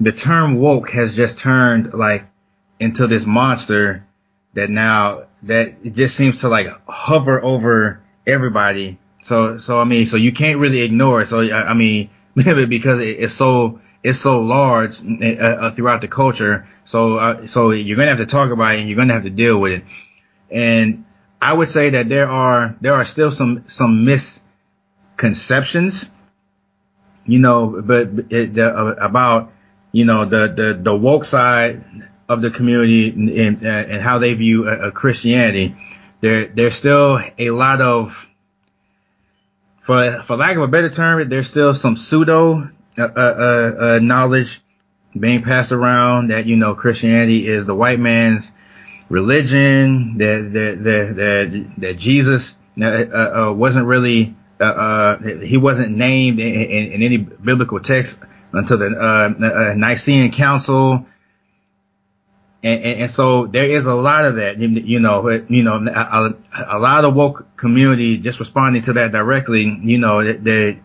the 0.00 0.12
term 0.12 0.56
woke 0.56 0.90
has 0.90 1.16
just 1.16 1.38
turned 1.38 1.94
like 1.94 2.26
into 2.78 3.06
this 3.06 3.24
monster 3.24 4.06
that 4.52 4.68
now 4.68 5.28
that 5.44 5.74
it 5.82 5.94
just 5.94 6.16
seems 6.16 6.40
to 6.40 6.48
like 6.48 6.68
hover 6.88 7.42
over 7.42 8.02
everybody. 8.26 8.98
So, 9.22 9.58
so 9.58 9.80
I 9.80 9.84
mean, 9.84 10.06
so 10.06 10.16
you 10.16 10.32
can't 10.32 10.58
really 10.58 10.82
ignore 10.82 11.22
it. 11.22 11.28
So, 11.28 11.40
I, 11.40 11.70
I 11.70 11.74
mean, 11.74 12.10
maybe 12.34 12.66
because 12.66 13.00
it, 13.00 13.20
it's 13.20 13.34
so, 13.34 13.80
it's 14.02 14.18
so 14.18 14.40
large 14.40 15.00
uh, 15.00 15.26
uh, 15.26 15.70
throughout 15.72 16.00
the 16.00 16.08
culture. 16.08 16.68
So, 16.84 17.18
uh, 17.18 17.46
so 17.46 17.70
you're 17.70 17.96
to 17.96 18.06
have 18.06 18.18
to 18.18 18.26
talk 18.26 18.50
about 18.50 18.74
it 18.74 18.80
and 18.80 18.88
you're 18.88 19.04
to 19.04 19.12
have 19.12 19.24
to 19.24 19.30
deal 19.30 19.58
with 19.58 19.72
it. 19.72 19.84
And 20.50 21.04
I 21.40 21.52
would 21.52 21.70
say 21.70 21.90
that 21.90 22.08
there 22.08 22.28
are, 22.28 22.76
there 22.80 22.94
are 22.94 23.04
still 23.04 23.30
some, 23.30 23.64
some 23.68 24.04
misconceptions, 24.04 26.10
you 27.24 27.38
know, 27.38 27.80
but 27.80 28.10
it, 28.30 28.58
uh, 28.58 28.96
about 29.00 29.52
you 29.92 30.06
know, 30.06 30.24
the 30.24 30.48
the 30.48 30.80
the 30.82 30.96
woke 30.96 31.24
side 31.24 31.84
of 32.32 32.42
the 32.42 32.50
community 32.50 33.10
and 33.10 33.62
and 33.64 34.02
how 34.02 34.18
they 34.18 34.34
view 34.34 34.68
a, 34.68 34.88
a 34.88 34.92
Christianity, 34.92 35.76
there 36.20 36.46
there's 36.46 36.74
still 36.74 37.20
a 37.38 37.50
lot 37.50 37.80
of 37.80 38.26
for 39.82 40.22
for 40.22 40.36
lack 40.36 40.56
of 40.56 40.62
a 40.62 40.68
better 40.68 40.90
term, 40.90 41.28
there's 41.28 41.48
still 41.48 41.74
some 41.74 41.96
pseudo 41.96 42.70
uh, 42.96 43.02
uh, 43.02 43.74
uh, 43.96 43.98
knowledge 44.00 44.60
being 45.18 45.42
passed 45.42 45.72
around 45.72 46.30
that 46.30 46.46
you 46.46 46.56
know 46.56 46.74
Christianity 46.74 47.46
is 47.46 47.66
the 47.66 47.74
white 47.74 48.00
man's 48.00 48.52
religion, 49.08 50.18
that 50.18 50.52
that 50.52 50.84
that 50.84 51.16
that, 51.16 51.72
that 51.78 51.98
Jesus 51.98 52.56
uh, 52.80 52.84
uh, 52.84 53.48
uh, 53.48 53.52
wasn't 53.52 53.86
really 53.86 54.36
he 55.44 55.56
wasn't 55.56 55.96
named 55.96 56.38
in, 56.38 56.54
in, 56.54 56.92
in, 56.92 57.02
any 57.02 57.16
biblical 57.16 57.80
text 57.80 58.16
until 58.52 58.78
the 58.78 59.74
Nicene 59.76 60.30
Council. 60.30 61.04
And, 62.64 62.82
and, 62.84 63.00
and, 63.02 63.10
so 63.10 63.46
there 63.46 63.68
is 63.68 63.86
a 63.86 63.94
lot 63.94 64.24
of 64.24 64.36
that, 64.36 64.58
you 64.58 65.00
know, 65.00 65.28
you 65.48 65.64
know, 65.64 65.84
a, 65.84 66.34
a 66.68 66.78
lot 66.78 67.04
of 67.04 67.14
woke 67.14 67.56
community 67.56 68.18
just 68.18 68.38
responding 68.38 68.82
to 68.82 68.92
that 68.92 69.10
directly, 69.10 69.64
you 69.82 69.98
know, 69.98 70.32
they, 70.32 70.80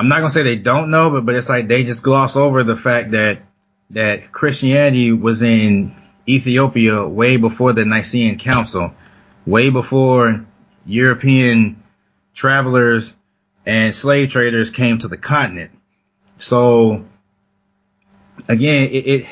I'm 0.00 0.08
not 0.08 0.20
gonna 0.20 0.30
say 0.30 0.44
they 0.44 0.56
don't 0.56 0.90
know, 0.90 1.10
but 1.10 1.26
but 1.26 1.34
it's 1.34 1.48
like 1.48 1.68
they 1.68 1.84
just 1.84 2.02
gloss 2.02 2.34
over 2.34 2.64
the 2.64 2.76
fact 2.76 3.10
that 3.10 3.42
that 3.90 4.32
Christianity 4.32 5.12
was 5.12 5.42
in 5.42 5.94
Ethiopia 6.26 7.06
way 7.06 7.36
before 7.36 7.72
the 7.74 7.84
Nicene 7.84 8.38
Council, 8.38 8.94
way 9.44 9.68
before 9.68 10.46
European 10.86 11.82
travelers 12.32 13.14
and 13.66 13.94
slave 13.94 14.30
traders 14.30 14.70
came 14.70 15.00
to 15.00 15.08
the 15.08 15.16
continent. 15.16 15.72
So 16.38 17.04
again, 18.48 18.88
it, 18.88 19.06
it 19.06 19.26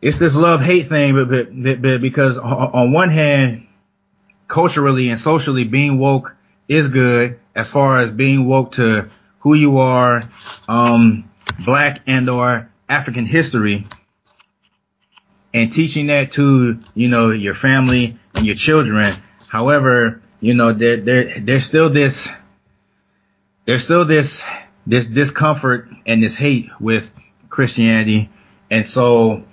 it's 0.00 0.18
this 0.18 0.36
love 0.36 0.60
hate 0.60 0.88
thing, 0.88 1.14
but, 1.14 1.62
but, 1.62 1.82
but 1.82 2.00
because 2.00 2.38
on 2.38 2.92
one 2.92 3.10
hand, 3.10 3.66
culturally 4.48 5.08
and 5.08 5.18
socially, 5.18 5.64
being 5.64 5.98
woke 5.98 6.36
is 6.68 6.88
good 6.88 7.40
as 7.54 7.68
far 7.68 7.98
as 7.98 8.10
being 8.10 8.46
woke 8.46 8.72
to 8.72 9.10
who 9.40 9.54
you 9.54 9.78
are, 9.78 10.28
um, 10.68 11.30
black 11.64 12.00
and 12.06 12.28
or 12.28 12.70
African 12.88 13.24
history 13.26 13.86
and 15.54 15.72
teaching 15.72 16.08
that 16.08 16.32
to, 16.32 16.78
you 16.94 17.08
know, 17.08 17.30
your 17.30 17.54
family 17.54 18.18
and 18.34 18.44
your 18.44 18.54
children. 18.54 19.16
However, 19.48 20.20
you 20.40 20.54
know, 20.54 20.72
there, 20.72 20.98
there, 20.98 21.40
there's 21.40 21.64
still 21.64 21.88
this, 21.88 22.28
there's 23.64 23.84
still 23.84 24.04
this, 24.04 24.42
this 24.86 25.06
discomfort 25.06 25.88
and 26.04 26.22
this 26.22 26.34
hate 26.34 26.68
with 26.78 27.08
Christianity. 27.48 28.30
And 28.70 28.86
so 28.86 29.44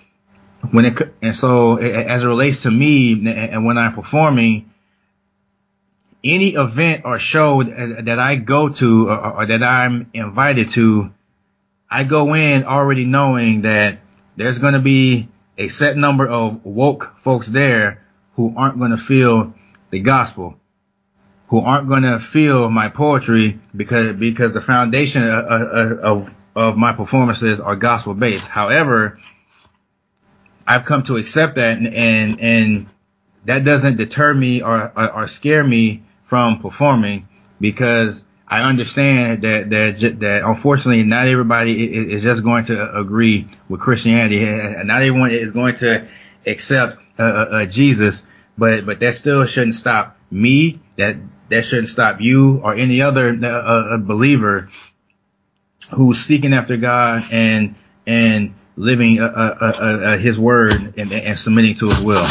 when 0.71 0.85
it, 0.85 1.13
and 1.21 1.35
so 1.35 1.77
as 1.77 2.23
it 2.23 2.27
relates 2.27 2.63
to 2.63 2.71
me 2.71 3.27
and 3.29 3.65
when 3.65 3.77
I'm 3.77 3.93
performing, 3.93 4.71
any 6.23 6.55
event 6.55 7.03
or 7.05 7.19
show 7.19 7.63
that 7.63 8.19
I 8.19 8.35
go 8.37 8.69
to 8.69 9.09
or, 9.09 9.45
that 9.45 9.61
I'm 9.61 10.09
invited 10.13 10.69
to, 10.71 11.13
I 11.89 12.05
go 12.05 12.33
in 12.33 12.63
already 12.63 13.05
knowing 13.05 13.63
that 13.63 13.99
there's 14.37 14.57
going 14.57 14.73
to 14.73 14.79
be 14.79 15.27
a 15.57 15.67
set 15.67 15.97
number 15.97 16.27
of 16.27 16.65
woke 16.65 17.13
folks 17.23 17.47
there 17.47 18.03
who 18.35 18.53
aren't 18.55 18.79
going 18.79 18.91
to 18.91 18.97
feel 18.97 19.53
the 19.91 19.99
gospel, 19.99 20.55
who 21.49 21.59
aren't 21.59 21.87
going 21.87 22.03
to 22.03 22.19
feel 22.19 22.69
my 22.69 22.89
poetry 22.89 23.59
because 23.75 24.15
because 24.15 24.53
the 24.53 24.61
foundation 24.61 25.23
of, 25.23 25.45
of, 25.45 26.33
of 26.55 26.77
my 26.77 26.93
performances 26.93 27.59
are 27.59 27.75
gospel 27.75 28.13
based. 28.13 28.47
However, 28.47 29.19
I've 30.65 30.85
come 30.85 31.03
to 31.03 31.17
accept 31.17 31.55
that 31.55 31.77
and 31.77 31.87
and, 31.87 32.39
and 32.39 32.89
that 33.45 33.65
doesn't 33.65 33.97
deter 33.97 34.33
me 34.33 34.61
or, 34.61 34.91
or, 34.95 35.11
or 35.11 35.27
scare 35.27 35.63
me 35.63 36.03
from 36.25 36.59
performing 36.59 37.27
because 37.59 38.23
I 38.47 38.61
understand 38.61 39.43
that 39.43 39.69
that 39.71 40.19
that 40.19 40.43
unfortunately 40.43 41.03
not 41.03 41.27
everybody 41.27 42.11
is 42.13 42.21
just 42.23 42.43
going 42.43 42.65
to 42.65 42.99
agree 42.99 43.47
with 43.67 43.79
Christianity. 43.79 44.45
And 44.45 44.87
not 44.87 45.01
everyone 45.01 45.31
is 45.31 45.51
going 45.51 45.75
to 45.77 46.07
accept 46.45 46.99
uh, 47.17 47.23
uh, 47.23 47.25
uh, 47.25 47.65
Jesus, 47.65 48.23
but 48.57 48.85
but 48.85 48.99
that 48.99 49.15
still 49.15 49.45
shouldn't 49.45 49.75
stop 49.75 50.17
me. 50.29 50.81
That 50.97 51.17
that 51.49 51.65
shouldn't 51.65 51.89
stop 51.89 52.21
you 52.21 52.59
or 52.59 52.75
any 52.75 53.01
other 53.01 53.37
uh, 53.41 53.47
uh 53.47 53.97
believer 53.97 54.69
who's 55.91 56.19
seeking 56.19 56.53
after 56.53 56.77
God 56.77 57.25
and 57.31 57.75
and 58.05 58.53
living 58.75 59.19
uh, 59.19 60.17
His 60.17 60.37
word 60.37 60.93
and, 60.97 61.11
and 61.11 61.37
submitting 61.37 61.75
to 61.75 61.89
His 61.89 62.01
will. 62.01 62.27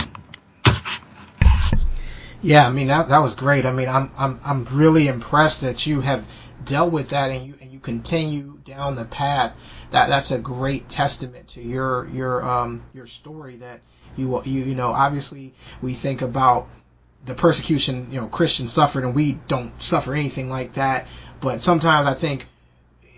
Yeah, 2.43 2.67
I 2.67 2.73
mean 2.73 2.89
that 2.89 3.09
that 3.09 3.21
was 3.21 3.37
great. 3.37 3.65
I 3.65 3.73
mean, 3.73 3.89
I'm 3.89 4.11
I'm 4.19 4.41
I'm 4.45 4.65
really 4.73 5.07
impressed 5.07 5.61
that 5.61 5.87
you 5.87 6.01
have 6.01 6.29
dealt 6.65 6.93
with 6.93 7.11
that 7.11 7.31
and 7.31 7.47
you 7.47 7.55
and 7.61 7.71
you 7.71 7.79
continue 7.79 8.59
down 8.65 8.97
the 8.97 9.05
path. 9.05 9.55
That 9.93 10.09
that's 10.09 10.33
a 10.33 10.39
great 10.39 10.89
testament 10.89 11.49
to 11.49 11.63
your 11.63 12.09
your 12.09 12.43
um 12.43 12.83
your 12.95 13.07
story 13.07 13.57
that 13.57 13.81
you 14.17 14.43
you 14.45 14.63
you 14.63 14.75
know 14.75 14.91
obviously 14.91 15.55
we 15.81 15.93
think 15.93 16.21
about 16.23 16.69
the 17.25 17.35
persecution 17.35 18.09
you 18.11 18.21
know 18.21 18.27
Christians 18.27 18.73
suffered 18.73 19.05
and 19.05 19.15
we 19.15 19.35
don't 19.47 19.81
suffer 19.81 20.13
anything 20.13 20.49
like 20.49 20.75
that. 20.75 21.07
But 21.41 21.61
sometimes 21.61 22.09
I 22.09 22.15
think 22.15 22.47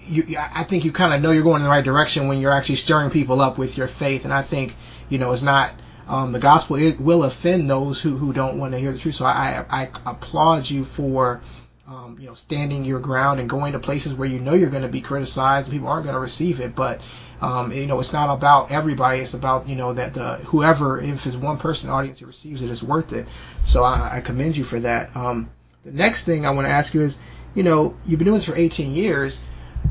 you 0.07 0.37
I 0.39 0.63
think 0.65 0.85
you 0.85 0.93
kind 0.93 1.15
of 1.15 1.21
know 1.23 1.31
you're 1.31 1.43
going 1.43 1.57
in 1.57 1.65
the 1.65 1.71
right 1.71 1.85
direction 1.85 2.29
when 2.29 2.41
you're 2.41 2.53
actually 2.53 2.77
stirring 2.77 3.11
people 3.11 3.41
up 3.41 3.59
with 3.59 3.77
your 3.77 3.89
faith. 3.89 4.25
And 4.25 4.33
I 4.33 4.43
think 4.43 4.75
you 5.09 5.19
know 5.19 5.33
it's 5.33 5.43
not 5.43 5.73
um, 6.07 6.33
the 6.33 6.39
gospel 6.39 6.77
it 6.77 7.01
will 7.01 7.25
offend 7.25 7.69
those 7.69 8.01
who, 8.01 8.17
who 8.17 8.33
don't 8.33 8.59
want 8.59 8.73
to 8.73 8.79
hear 8.79 8.93
the 8.93 8.99
truth. 8.99 9.15
So 9.15 9.25
I, 9.25 9.65
I, 9.71 9.89
applaud 10.05 10.69
you 10.69 10.85
for, 10.85 11.41
um, 11.87 12.19
you 12.21 12.27
know, 12.27 12.35
standing 12.35 12.85
your 12.85 13.01
ground 13.01 13.41
and 13.41 13.49
going 13.49 13.73
to 13.73 13.79
places 13.79 14.15
where 14.15 14.29
you 14.29 14.39
know 14.39 14.55
you're 14.55 14.71
going 14.71 14.83
to 14.83 14.89
be 14.89 15.01
criticized 15.01 15.69
and 15.69 15.75
people 15.75 15.89
aren't 15.89 16.05
going 16.05 16.15
to 16.15 16.21
receive 16.21 16.61
it. 16.61 16.75
But, 16.75 17.01
um, 17.41 17.73
you 17.73 17.87
know, 17.87 18.01
it's 18.01 18.13
not 18.13 18.35
about 18.35 18.71
everybody. 18.71 19.21
It's 19.21 19.35
about, 19.35 19.67
you 19.67 19.77
know, 19.77 19.95
that 19.95 20.15
the, 20.15 20.37
whoever, 20.47 21.01
if 21.01 21.27
it's 21.27 21.37
one 21.37 21.59
person 21.59 21.89
audience 21.89 22.21
who 22.21 22.27
receives 22.27 22.63
it, 22.63 22.67
it, 22.67 22.73
is 22.73 22.83
worth 22.83 23.13
it. 23.13 23.27
So 23.65 23.83
I, 23.83 24.17
I 24.17 24.21
commend 24.21 24.57
you 24.57 24.65
for 24.65 24.81
that. 24.81 25.17
Um, 25.17 25.51
the 25.85 25.93
next 25.93 26.25
thing 26.25 26.45
I 26.45 26.51
want 26.51 26.67
to 26.67 26.73
ask 26.73 26.93
you 26.93 27.01
is, 27.01 27.19
you 27.55 27.63
know, 27.63 27.97
you've 28.05 28.19
been 28.19 28.27
doing 28.27 28.39
this 28.39 28.49
for 28.49 28.57
18 28.57 28.95
years 28.95 29.39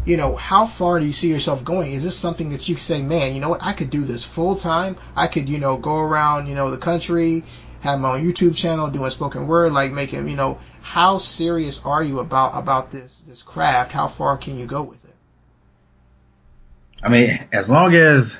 you 0.05 0.17
know, 0.17 0.35
how 0.35 0.65
far 0.65 0.99
do 0.99 1.05
you 1.05 1.13
see 1.13 1.29
yourself 1.29 1.63
going? 1.63 1.91
Is 1.91 2.03
this 2.03 2.17
something 2.17 2.49
that 2.49 2.67
you 2.67 2.75
say, 2.75 3.01
man, 3.01 3.33
you 3.33 3.39
know 3.39 3.49
what, 3.49 3.63
I 3.63 3.73
could 3.73 3.89
do 3.89 4.03
this 4.03 4.23
full 4.23 4.55
time. 4.55 4.97
I 5.15 5.27
could, 5.27 5.47
you 5.49 5.59
know, 5.59 5.77
go 5.77 5.97
around, 5.97 6.47
you 6.47 6.55
know, 6.55 6.71
the 6.71 6.77
country, 6.77 7.43
have 7.81 7.99
my 7.99 8.17
own 8.17 8.25
YouTube 8.25 8.55
channel, 8.55 8.89
doing 8.89 9.09
spoken 9.11 9.47
word, 9.47 9.73
like 9.73 9.91
making, 9.91 10.27
you 10.27 10.35
know, 10.35 10.59
how 10.81 11.17
serious 11.17 11.83
are 11.85 12.03
you 12.03 12.19
about 12.19 12.57
about 12.57 12.91
this 12.91 13.21
this 13.25 13.41
craft? 13.41 13.91
How 13.91 14.07
far 14.07 14.37
can 14.37 14.57
you 14.57 14.65
go 14.65 14.83
with 14.83 15.03
it? 15.05 15.15
I 17.01 17.09
mean, 17.09 17.47
as 17.51 17.69
long 17.69 17.95
as 17.95 18.37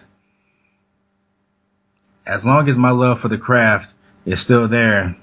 as 2.25 2.46
long 2.46 2.67
as 2.67 2.77
my 2.77 2.91
love 2.91 3.20
for 3.20 3.27
the 3.29 3.38
craft 3.38 3.93
is 4.25 4.39
still 4.39 4.67
there, 4.67 5.15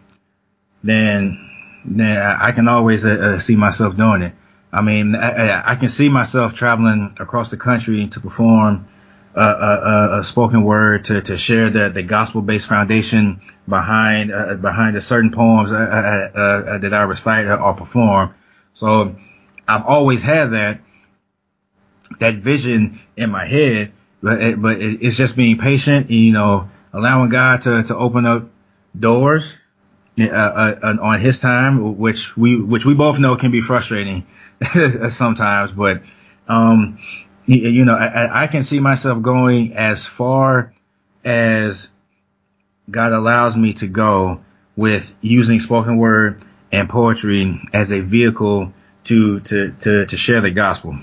then 0.83 1.51
then 1.85 2.19
I 2.19 2.53
can 2.53 2.69
always 2.69 3.05
uh, 3.05 3.11
uh 3.11 3.39
see 3.39 3.57
myself 3.57 3.97
doing 3.97 4.23
it. 4.23 4.33
I 4.73 4.83
mean, 4.83 5.15
I, 5.17 5.73
I, 5.73 5.75
can 5.75 5.89
see 5.89 6.09
myself 6.09 6.55
traveling 6.55 7.17
across 7.19 7.51
the 7.51 7.57
country 7.57 8.07
to 8.09 8.21
perform 8.21 8.87
a, 9.35 9.43
a, 9.43 10.21
a 10.21 10.25
spoken 10.25 10.63
word 10.63 11.07
to, 11.07 11.21
to 11.23 11.39
share 11.39 11.71
the, 11.71 11.91
the 11.91 12.03
gospel 12.03 12.41
based 12.41 12.69
foundation 12.69 13.41
behind 13.69 14.33
uh, 14.33 14.55
behind 14.55 14.97
the 14.97 15.01
certain 15.01 15.33
poems 15.33 15.73
uh, 15.73 15.77
uh, 15.77 16.39
uh, 16.39 16.79
that 16.79 16.95
I 16.95 17.03
recite 17.03 17.47
or 17.47 17.75
perform. 17.75 18.35
So 18.75 19.17
I've 19.67 19.85
always 19.87 20.23
had 20.23 20.53
that 20.53 20.81
that 22.21 22.37
vision 22.37 23.01
in 23.17 23.31
my 23.31 23.47
head, 23.47 23.93
but 24.23 24.43
it, 24.43 24.63
but 24.63 24.81
it's 24.81 25.17
just 25.17 25.37
being 25.37 25.59
patient, 25.59 26.11
you 26.11 26.33
know, 26.33 26.71
allowing 26.93 27.31
God 27.31 27.63
to, 27.63 27.83
to 27.85 27.97
open 27.97 28.27
up 28.27 28.51
doors 28.99 29.59
uh, 30.19 30.25
uh, 30.25 30.97
on 31.01 31.21
His 31.21 31.39
time, 31.39 31.99
which 31.99 32.37
we 32.37 32.61
which 32.61 32.85
we 32.85 32.95
both 32.95 33.19
know 33.19 33.37
can 33.37 33.51
be 33.51 33.61
frustrating 33.61 34.27
sometimes. 35.11 35.73
But 35.73 36.03
um, 36.49 36.99
you, 37.47 37.69
you 37.69 37.85
know, 37.85 37.97
I, 37.97 38.45
I 38.45 38.47
can 38.47 38.65
see 38.65 38.81
myself 38.81 39.23
going 39.23 39.75
as 39.75 40.07
far 40.07 40.75
as 41.25 41.89
God 42.91 43.13
allows 43.13 43.57
me 43.57 43.75
to 43.75 43.87
go 43.87 44.41
with 44.77 45.13
using 45.21 45.61
spoken 45.61 45.99
word 45.99 46.43
and 46.73 46.89
poetry 46.89 47.61
as 47.73 47.93
a 47.93 48.01
vehicle 48.01 48.73
to 49.05 49.41
to 49.41 49.73
to, 49.81 50.07
to 50.07 50.17
share 50.17 50.41
the 50.41 50.51
gospel. 50.51 50.99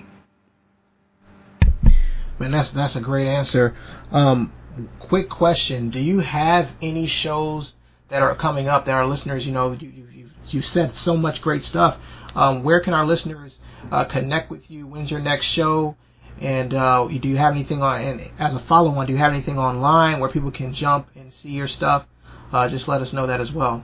Man, 2.39 2.51
that's 2.51 2.71
that's 2.71 2.95
a 2.95 3.01
great 3.01 3.27
answer. 3.27 3.75
Um, 4.11 4.51
quick 4.99 5.29
question: 5.29 5.89
Do 5.89 5.99
you 5.99 6.19
have 6.19 6.75
any 6.81 7.07
shows 7.07 7.75
that 8.09 8.21
are 8.21 8.35
coming 8.35 8.67
up 8.67 8.85
that 8.85 8.95
our 8.95 9.05
listeners, 9.05 9.45
you 9.45 9.53
know, 9.53 9.73
you 9.73 9.89
you 9.89 10.29
you 10.47 10.61
said 10.61 10.91
so 10.91 11.17
much 11.17 11.41
great 11.41 11.63
stuff. 11.63 11.99
Um, 12.35 12.63
where 12.63 12.79
can 12.79 12.93
our 12.93 13.05
listeners 13.05 13.59
uh, 13.91 14.05
connect 14.05 14.49
with 14.49 14.71
you? 14.71 14.87
When's 14.87 15.11
your 15.11 15.19
next 15.19 15.45
show? 15.45 15.95
And 16.39 16.73
uh, 16.73 17.07
do 17.07 17.27
you 17.27 17.35
have 17.37 17.53
anything 17.53 17.81
on? 17.81 18.01
And 18.01 18.21
as 18.37 18.53
a 18.53 18.59
follow-on, 18.59 19.07
do 19.07 19.13
you 19.13 19.17
have 19.17 19.33
anything 19.33 19.57
online 19.57 20.19
where 20.19 20.29
people 20.29 20.51
can 20.51 20.71
jump 20.73 21.07
and 21.15 21.33
see 21.33 21.49
your 21.49 21.67
stuff? 21.67 22.05
Uh, 22.53 22.69
just 22.69 22.87
let 22.87 23.01
us 23.01 23.11
know 23.11 23.25
that 23.27 23.41
as 23.41 23.51
well. 23.51 23.83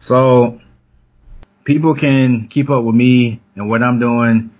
So 0.00 0.60
people 1.64 1.94
can 1.94 2.46
keep 2.48 2.70
up 2.70 2.84
with 2.84 2.94
me 2.94 3.40
and 3.54 3.70
what 3.70 3.82
I'm 3.82 3.98
doing 3.98 4.50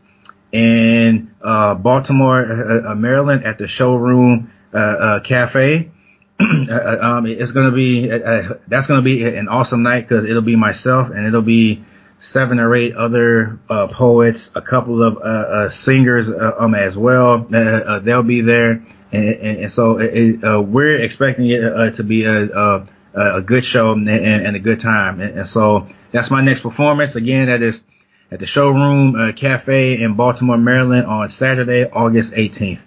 in 0.52 1.34
uh, 1.42 1.74
Baltimore, 1.74 2.86
uh, 2.86 2.94
Maryland, 2.94 3.44
at 3.44 3.58
the 3.58 3.66
Showroom 3.66 4.50
Cafe. 4.72 5.90
um, 6.40 7.26
it's 7.26 7.52
gonna 7.52 7.70
be 7.70 8.08
that's 8.08 8.88
gonna 8.88 9.02
be 9.02 9.24
an 9.24 9.46
awesome 9.48 9.84
night 9.84 10.08
because 10.08 10.24
it'll 10.24 10.42
be 10.42 10.56
myself 10.56 11.10
and 11.10 11.26
it'll 11.26 11.42
be 11.42 11.84
seven 12.18 12.58
or 12.58 12.74
eight 12.74 12.96
other 12.96 13.60
poets, 13.68 14.50
a 14.54 14.60
couple 14.60 15.00
of 15.02 15.72
singers 15.72 16.28
um, 16.28 16.74
as 16.74 16.98
well. 16.98 17.38
they'll 17.38 18.24
be 18.24 18.40
there, 18.40 18.82
and, 19.16 19.58
and, 19.58 19.72
so 19.72 19.98
it, 19.98 20.42
we're 20.42 20.96
expecting 20.96 21.48
it 21.48 21.96
to 21.96 22.04
be 22.04 22.24
a, 22.24 22.46
a 22.46 22.86
a 23.14 23.40
good 23.40 23.64
show 23.64 23.92
and, 23.92 24.08
and, 24.08 24.56
a 24.56 24.58
good 24.58 24.80
time. 24.80 25.20
And, 25.20 25.38
and, 25.40 25.48
so 25.48 25.86
that's 26.10 26.30
my 26.30 26.40
next 26.40 26.60
performance. 26.62 27.14
Again, 27.14 27.46
that 27.46 27.62
is 27.62 27.82
at 28.30 28.40
the 28.40 28.46
Showroom 28.46 29.14
uh, 29.14 29.32
Cafe 29.32 30.02
in 30.02 30.14
Baltimore, 30.14 30.58
Maryland 30.58 31.06
on 31.06 31.30
Saturday, 31.30 31.84
August 31.84 32.32
18th. 32.32 32.80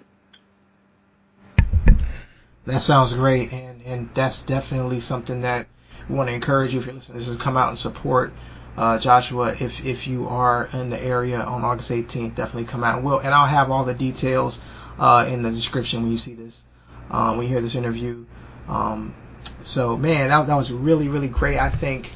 That 2.66 2.80
sounds 2.82 3.14
great, 3.14 3.50
and, 3.52 3.82
and 3.82 4.14
that's 4.14 4.42
definitely 4.42 5.00
something 5.00 5.40
that 5.40 5.66
we 6.06 6.16
want 6.16 6.28
to 6.28 6.34
encourage 6.34 6.74
you 6.74 6.80
if 6.80 6.86
you're 6.86 6.94
listening 6.94 7.18
This 7.18 7.28
is 7.28 7.36
come 7.36 7.56
out 7.56 7.70
and 7.70 7.78
support 7.78 8.32
uh, 8.76 8.98
Joshua 8.98 9.54
if 9.58 9.84
if 9.84 10.06
you 10.06 10.28
are 10.28 10.68
in 10.72 10.90
the 10.90 11.02
area 11.02 11.40
on 11.40 11.64
August 11.64 11.90
18th. 11.90 12.34
Definitely 12.34 12.64
come 12.64 12.84
out. 12.84 12.96
And 12.96 13.04
we'll 13.04 13.18
and 13.18 13.28
I'll 13.28 13.46
have 13.46 13.70
all 13.70 13.84
the 13.84 13.94
details 13.94 14.60
uh, 14.98 15.26
in 15.28 15.42
the 15.42 15.50
description 15.50 16.02
when 16.02 16.12
you 16.12 16.18
see 16.18 16.34
this, 16.34 16.64
um, 17.10 17.36
when 17.36 17.46
you 17.46 17.52
hear 17.52 17.60
this 17.60 17.74
interview. 17.74 18.24
Um, 18.68 19.14
so 19.62 19.96
man, 19.96 20.28
that, 20.28 20.46
that 20.46 20.56
was 20.56 20.72
really 20.72 21.08
really 21.08 21.28
great. 21.28 21.58
I 21.58 21.70
think 21.70 22.12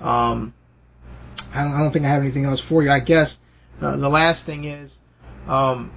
um, 0.00 0.54
I 1.54 1.64
don't, 1.64 1.72
I 1.72 1.78
don't 1.78 1.90
think 1.90 2.04
I 2.04 2.08
have 2.08 2.22
anything 2.22 2.44
else 2.44 2.60
for 2.60 2.82
you. 2.82 2.90
I 2.90 3.00
guess 3.00 3.38
uh, 3.80 3.96
the 3.96 4.08
last 4.08 4.46
thing 4.46 4.64
is, 4.64 4.98
um, 5.46 5.92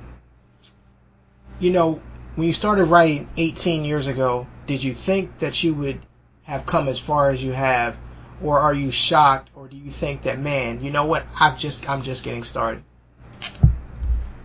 you 1.60 1.72
know, 1.72 2.02
when 2.36 2.48
you 2.48 2.54
started 2.54 2.86
writing 2.86 3.30
18 3.38 3.86
years 3.86 4.08
ago, 4.08 4.48
did 4.66 4.84
you 4.84 4.94
think 4.94 5.40
that 5.40 5.64
you 5.64 5.74
would 5.74 6.00
have 6.44 6.66
come 6.66 6.88
as 6.88 7.00
far 7.00 7.30
as 7.30 7.44
you 7.44 7.52
have, 7.52 7.96
or 8.42 8.60
are 8.60 8.74
you 8.74 8.92
shocked, 8.92 9.50
or 9.56 9.68
do 9.68 9.78
you 9.78 9.90
think 9.90 10.24
that 10.24 10.40
man, 10.40 10.84
you 10.84 10.92
know 10.92 11.06
what, 11.06 11.26
I've 11.40 11.58
just 11.58 11.90
I'm 11.90 12.02
just 12.02 12.24
getting 12.24 12.44
started? 12.44 12.84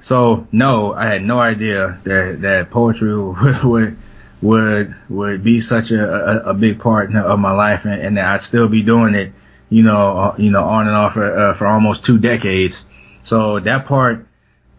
So 0.08 0.46
no, 0.52 0.94
I 0.94 1.04
had 1.04 1.22
no 1.22 1.38
idea 1.38 2.00
that 2.04 2.40
that 2.40 2.70
poetry 2.70 3.14
would 3.14 3.62
would 3.62 3.96
would 4.40 4.94
would 5.10 5.44
be 5.44 5.60
such 5.60 5.90
a, 5.90 6.02
a, 6.02 6.50
a 6.52 6.54
big 6.54 6.80
part 6.80 7.14
of 7.14 7.38
my 7.38 7.50
life, 7.52 7.84
and, 7.84 8.00
and, 8.00 8.16
that 8.16 8.24
I'd 8.24 8.40
still 8.40 8.68
be 8.68 8.80
doing 8.80 9.14
it, 9.14 9.34
you 9.68 9.82
know, 9.82 10.16
uh, 10.16 10.34
you 10.38 10.50
know, 10.50 10.64
on 10.64 10.86
and 10.86 10.96
off 10.96 11.12
for, 11.12 11.38
uh, 11.38 11.54
for 11.56 11.66
almost 11.66 12.06
two 12.06 12.16
decades. 12.16 12.86
So 13.24 13.60
that 13.60 13.84
part, 13.84 14.26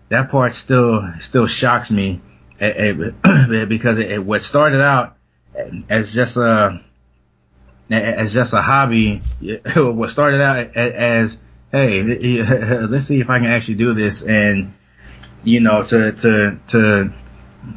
that 0.08 0.32
part 0.32 0.56
still 0.56 1.08
still 1.20 1.46
shocks 1.46 1.92
me, 1.92 2.22
because 2.60 4.00
it, 4.00 4.12
it, 4.12 4.26
what 4.26 4.42
started 4.42 4.82
out 4.82 5.16
as 5.90 6.12
just 6.12 6.38
a 6.38 6.82
as 7.92 8.34
just 8.34 8.54
a 8.54 8.64
hobby, 8.64 9.22
what 9.76 10.10
started 10.10 10.42
out 10.42 10.76
as 10.76 11.38
hey, 11.72 12.02
let's 12.88 13.06
see 13.06 13.20
if 13.20 13.30
I 13.30 13.38
can 13.38 13.46
actually 13.46 13.76
do 13.76 13.94
this, 13.94 14.24
and 14.24 14.74
you 15.44 15.60
know, 15.60 15.84
to 15.84 16.12
to 16.12 16.60
to 16.68 17.12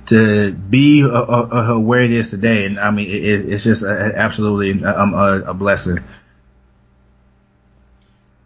to 0.06 0.52
be 0.52 1.02
where 1.02 2.00
it 2.00 2.12
is 2.12 2.30
today. 2.30 2.64
And 2.66 2.78
I 2.78 2.90
mean, 2.90 3.08
it, 3.08 3.52
it's 3.52 3.64
just 3.64 3.82
a, 3.82 4.16
absolutely 4.16 4.84
um, 4.84 5.14
a, 5.14 5.40
a, 5.42 5.54
blessing. 5.54 5.98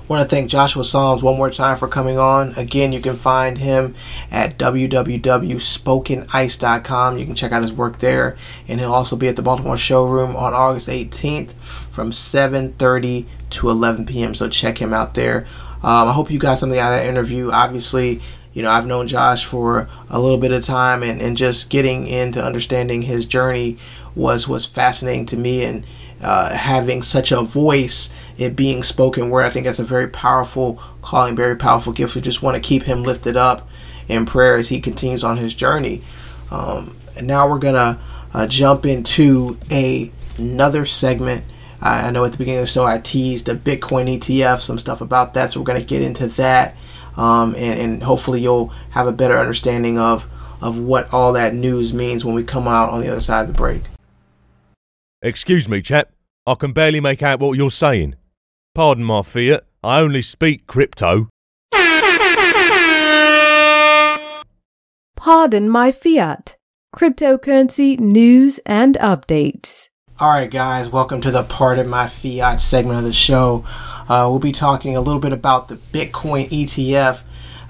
want 0.08 0.28
to 0.28 0.34
thank 0.34 0.50
Joshua 0.50 0.84
Psalms 0.84 1.22
one 1.22 1.36
more 1.36 1.50
time 1.50 1.76
for 1.76 1.86
coming 1.88 2.18
on. 2.18 2.52
Again, 2.52 2.92
you 2.92 3.00
can 3.00 3.16
find 3.16 3.58
him 3.58 3.94
at 4.30 4.58
www.spokenice.com. 4.58 7.18
You 7.18 7.26
can 7.26 7.34
check 7.34 7.52
out 7.52 7.62
his 7.62 7.72
work 7.72 7.98
there, 7.98 8.36
and 8.68 8.80
he'll 8.80 8.92
also 8.92 9.16
be 9.16 9.28
at 9.28 9.36
the 9.36 9.42
Baltimore 9.42 9.76
showroom 9.76 10.34
on 10.36 10.54
August 10.54 10.88
18th 10.88 11.52
from 11.52 12.10
7:30 12.10 13.26
to 13.50 13.70
11 13.70 14.06
p.m. 14.06 14.34
So 14.34 14.48
check 14.48 14.78
him 14.78 14.92
out 14.92 15.14
there. 15.14 15.46
Um, 15.82 16.08
I 16.08 16.12
hope 16.12 16.30
you 16.30 16.38
got 16.38 16.58
something 16.58 16.78
out 16.78 16.92
of 16.92 17.00
that 17.00 17.06
interview. 17.06 17.50
Obviously, 17.50 18.20
you 18.52 18.62
know 18.62 18.70
I've 18.70 18.86
known 18.86 19.08
Josh 19.08 19.44
for 19.44 19.88
a 20.10 20.20
little 20.20 20.38
bit 20.38 20.52
of 20.52 20.64
time, 20.64 21.02
and, 21.02 21.20
and 21.20 21.36
just 21.36 21.70
getting 21.70 22.06
into 22.06 22.42
understanding 22.42 23.02
his 23.02 23.26
journey 23.26 23.78
was 24.14 24.48
was 24.48 24.64
fascinating 24.64 25.26
to 25.26 25.36
me, 25.36 25.64
and 25.64 25.86
uh, 26.22 26.54
having 26.54 27.02
such 27.02 27.32
a 27.32 27.42
voice, 27.42 28.12
it 28.38 28.54
being 28.54 28.82
spoken 28.82 29.28
word, 29.28 29.44
I 29.44 29.50
think 29.50 29.66
that's 29.66 29.80
a 29.80 29.84
very 29.84 30.08
powerful 30.08 30.80
calling, 31.02 31.34
very 31.34 31.56
powerful 31.56 31.92
gift. 31.92 32.14
We 32.14 32.20
just 32.20 32.42
want 32.42 32.54
to 32.54 32.62
keep 32.62 32.84
him 32.84 33.02
lifted 33.02 33.36
up 33.36 33.68
in 34.08 34.24
prayer 34.24 34.56
as 34.56 34.68
he 34.68 34.80
continues 34.80 35.24
on 35.24 35.36
his 35.36 35.54
journey. 35.54 36.02
Um, 36.50 36.96
and 37.16 37.26
now 37.26 37.48
we're 37.48 37.58
gonna 37.58 37.98
uh, 38.32 38.46
jump 38.46 38.86
into 38.86 39.58
a 39.70 40.12
another 40.38 40.86
segment. 40.86 41.44
I, 41.80 42.08
I 42.08 42.10
know 42.10 42.24
at 42.24 42.32
the 42.32 42.38
beginning 42.38 42.60
of 42.60 42.66
the 42.66 42.72
show 42.72 42.84
I 42.84 42.98
teased 42.98 43.46
the 43.46 43.54
Bitcoin 43.54 44.18
ETF, 44.18 44.60
some 44.60 44.78
stuff 44.78 45.00
about 45.00 45.34
that, 45.34 45.50
so 45.50 45.60
we're 45.60 45.66
gonna 45.66 45.82
get 45.82 46.02
into 46.02 46.28
that, 46.28 46.76
um, 47.16 47.54
and, 47.56 47.80
and 47.80 48.02
hopefully 48.02 48.40
you'll 48.40 48.68
have 48.90 49.06
a 49.06 49.12
better 49.12 49.38
understanding 49.38 49.98
of 49.98 50.28
of 50.60 50.78
what 50.78 51.12
all 51.12 51.32
that 51.32 51.54
news 51.54 51.92
means 51.92 52.24
when 52.24 52.34
we 52.34 52.44
come 52.44 52.68
out 52.68 52.90
on 52.90 53.00
the 53.00 53.08
other 53.08 53.20
side 53.20 53.42
of 53.42 53.48
the 53.48 53.52
break. 53.52 53.82
Excuse 55.20 55.68
me, 55.68 55.82
chap. 55.82 56.12
I 56.46 56.54
can 56.54 56.72
barely 56.72 57.00
make 57.00 57.22
out 57.22 57.40
what 57.40 57.56
you're 57.56 57.70
saying. 57.70 58.14
Pardon 58.74 59.04
my 59.04 59.22
fiat, 59.22 59.64
I 59.82 60.00
only 60.00 60.22
speak 60.22 60.66
crypto. 60.66 61.28
Pardon 65.16 65.68
my 65.68 65.92
fiat. 65.92 66.56
Cryptocurrency 66.94 67.98
news 67.98 68.58
and 68.66 68.96
updates. 68.98 69.88
All 70.22 70.28
right, 70.28 70.48
guys, 70.48 70.88
welcome 70.88 71.20
to 71.22 71.32
the 71.32 71.42
Pardon 71.42 71.88
My 71.88 72.06
Fiat 72.06 72.60
segment 72.60 72.98
of 72.98 73.04
the 73.04 73.12
show. 73.12 73.64
Uh, 74.08 74.28
we'll 74.30 74.38
be 74.38 74.52
talking 74.52 74.94
a 74.94 75.00
little 75.00 75.20
bit 75.20 75.32
about 75.32 75.66
the 75.66 75.74
Bitcoin 75.74 76.48
ETF 76.48 77.22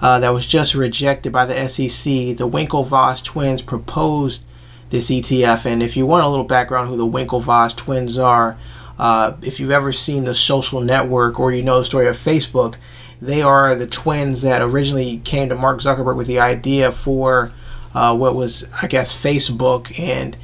uh, 0.02 0.18
that 0.18 0.28
was 0.34 0.46
just 0.46 0.74
rejected 0.74 1.32
by 1.32 1.46
the 1.46 1.66
SEC. 1.70 2.04
The 2.36 2.46
Winklevoss 2.46 3.24
twins 3.24 3.62
proposed 3.62 4.44
this 4.90 5.10
ETF. 5.10 5.64
And 5.64 5.82
if 5.82 5.96
you 5.96 6.04
want 6.04 6.26
a 6.26 6.28
little 6.28 6.44
background 6.44 6.90
who 6.90 6.98
the 6.98 7.06
Winklevoss 7.06 7.74
twins 7.74 8.18
are, 8.18 8.58
uh, 8.98 9.34
if 9.40 9.58
you've 9.58 9.70
ever 9.70 9.90
seen 9.90 10.24
the 10.24 10.34
social 10.34 10.82
network 10.82 11.40
or 11.40 11.52
you 11.52 11.62
know 11.62 11.78
the 11.78 11.86
story 11.86 12.06
of 12.06 12.16
Facebook, 12.16 12.74
they 13.18 13.40
are 13.40 13.74
the 13.74 13.86
twins 13.86 14.42
that 14.42 14.60
originally 14.60 15.22
came 15.24 15.48
to 15.48 15.54
Mark 15.54 15.80
Zuckerberg 15.80 16.16
with 16.16 16.26
the 16.26 16.40
idea 16.40 16.92
for 16.92 17.50
uh, 17.94 18.14
what 18.14 18.34
was, 18.34 18.68
I 18.82 18.88
guess, 18.88 19.10
Facebook. 19.10 19.98
And 19.98 20.36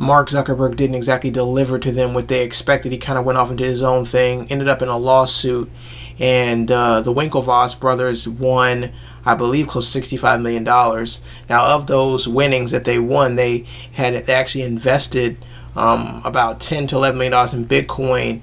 Mark 0.00 0.30
Zuckerberg 0.30 0.76
didn't 0.76 0.96
exactly 0.96 1.30
deliver 1.30 1.78
to 1.78 1.92
them 1.92 2.14
what 2.14 2.28
they 2.28 2.42
expected. 2.42 2.90
He 2.90 2.98
kind 2.98 3.18
of 3.18 3.24
went 3.24 3.38
off 3.38 3.50
and 3.50 3.58
did 3.58 3.66
his 3.66 3.82
own 3.82 4.06
thing, 4.06 4.46
ended 4.50 4.68
up 4.68 4.80
in 4.80 4.88
a 4.88 4.96
lawsuit. 4.96 5.70
And 6.18 6.70
uh, 6.70 7.02
the 7.02 7.12
Winklevoss 7.12 7.78
brothers 7.78 8.26
won 8.26 8.92
I 9.24 9.34
believe, 9.34 9.68
close 9.68 9.92
to 9.92 10.00
$65 10.00 10.40
million. 10.40 10.64
Now, 10.64 11.74
of 11.74 11.86
those 11.86 12.26
winnings 12.26 12.70
that 12.70 12.84
they 12.84 12.98
won, 12.98 13.36
they 13.36 13.66
had 13.92 14.14
they 14.26 14.32
actually 14.32 14.64
invested 14.64 15.36
um, 15.76 16.22
about 16.24 16.60
10 16.60 16.86
to 16.88 16.96
11 16.96 17.18
million 17.18 17.32
dollars 17.32 17.52
in 17.52 17.66
Bitcoin, 17.66 18.42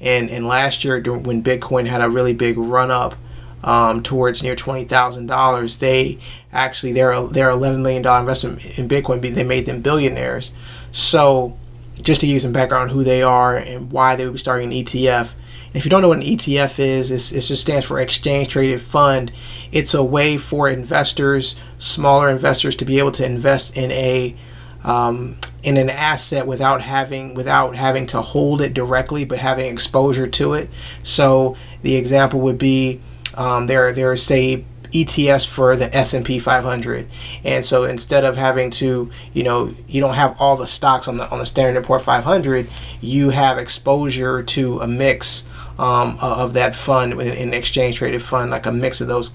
and 0.00 0.30
and 0.30 0.46
last 0.46 0.84
year 0.84 1.00
when 1.00 1.42
Bitcoin 1.42 1.86
had 1.86 2.00
a 2.00 2.10
really 2.10 2.34
big 2.34 2.56
run 2.56 2.90
up 2.90 3.16
um, 3.64 4.02
towards 4.02 4.42
near 4.42 4.54
twenty 4.54 4.84
thousand 4.84 5.26
dollars, 5.26 5.78
they 5.78 6.18
actually 6.52 6.92
their 6.92 7.20
their 7.26 7.50
11 7.50 7.82
million 7.82 8.02
dollar 8.02 8.20
investment 8.20 8.78
in 8.78 8.88
Bitcoin 8.88 9.20
they 9.20 9.44
made 9.44 9.66
them 9.66 9.80
billionaires. 9.80 10.52
So 10.98 11.56
just 12.02 12.22
to 12.22 12.26
give 12.26 12.34
you 12.34 12.40
some 12.40 12.52
background 12.52 12.90
on 12.90 12.96
who 12.96 13.04
they 13.04 13.22
are 13.22 13.56
and 13.56 13.92
why 13.92 14.16
they 14.16 14.24
would 14.24 14.32
be 14.32 14.38
starting 14.38 14.72
an 14.72 14.84
ETF. 14.84 15.32
And 15.66 15.76
if 15.76 15.84
you 15.84 15.90
don't 15.90 16.02
know 16.02 16.08
what 16.08 16.18
an 16.18 16.24
ETF 16.24 16.80
is, 16.80 17.12
it 17.32 17.40
just 17.40 17.62
stands 17.62 17.86
for 17.86 18.00
Exchange 18.00 18.48
Traded 18.48 18.80
Fund. 18.80 19.30
It's 19.70 19.94
a 19.94 20.02
way 20.02 20.36
for 20.36 20.68
investors, 20.68 21.54
smaller 21.78 22.28
investors, 22.28 22.74
to 22.76 22.84
be 22.84 22.98
able 22.98 23.12
to 23.12 23.24
invest 23.24 23.76
in 23.76 23.92
a 23.92 24.36
um, 24.82 25.36
in 25.62 25.76
an 25.76 25.88
asset 25.88 26.48
without 26.48 26.80
having 26.82 27.34
without 27.34 27.76
having 27.76 28.06
to 28.08 28.20
hold 28.20 28.60
it 28.60 28.74
directly, 28.74 29.24
but 29.24 29.38
having 29.38 29.66
exposure 29.66 30.26
to 30.26 30.54
it. 30.54 30.68
So 31.04 31.56
the 31.82 31.94
example 31.94 32.40
would 32.40 32.58
be 32.58 33.00
um, 33.36 33.68
there 33.68 33.92
there's 33.92 34.24
say 34.24 34.64
ETFs 34.92 35.46
for 35.46 35.76
the 35.76 35.94
S&P 35.94 36.38
500. 36.38 37.08
And 37.44 37.64
so 37.64 37.84
instead 37.84 38.24
of 38.24 38.36
having 38.36 38.70
to, 38.72 39.10
you 39.32 39.42
know, 39.42 39.72
you 39.86 40.00
don't 40.00 40.14
have 40.14 40.36
all 40.40 40.56
the 40.56 40.66
stocks 40.66 41.08
on 41.08 41.16
the 41.16 41.28
on 41.30 41.38
the 41.38 41.46
Standard 41.46 41.84
& 41.84 41.86
Poor 41.86 41.98
500, 41.98 42.68
you 43.00 43.30
have 43.30 43.58
exposure 43.58 44.42
to 44.42 44.80
a 44.80 44.86
mix 44.86 45.48
um, 45.78 46.18
of 46.20 46.54
that 46.54 46.74
fund 46.74 47.12
in 47.12 47.48
an 47.48 47.54
exchange 47.54 47.96
traded 47.96 48.22
fund, 48.22 48.50
like 48.50 48.66
a 48.66 48.72
mix 48.72 49.00
of 49.00 49.08
those 49.08 49.34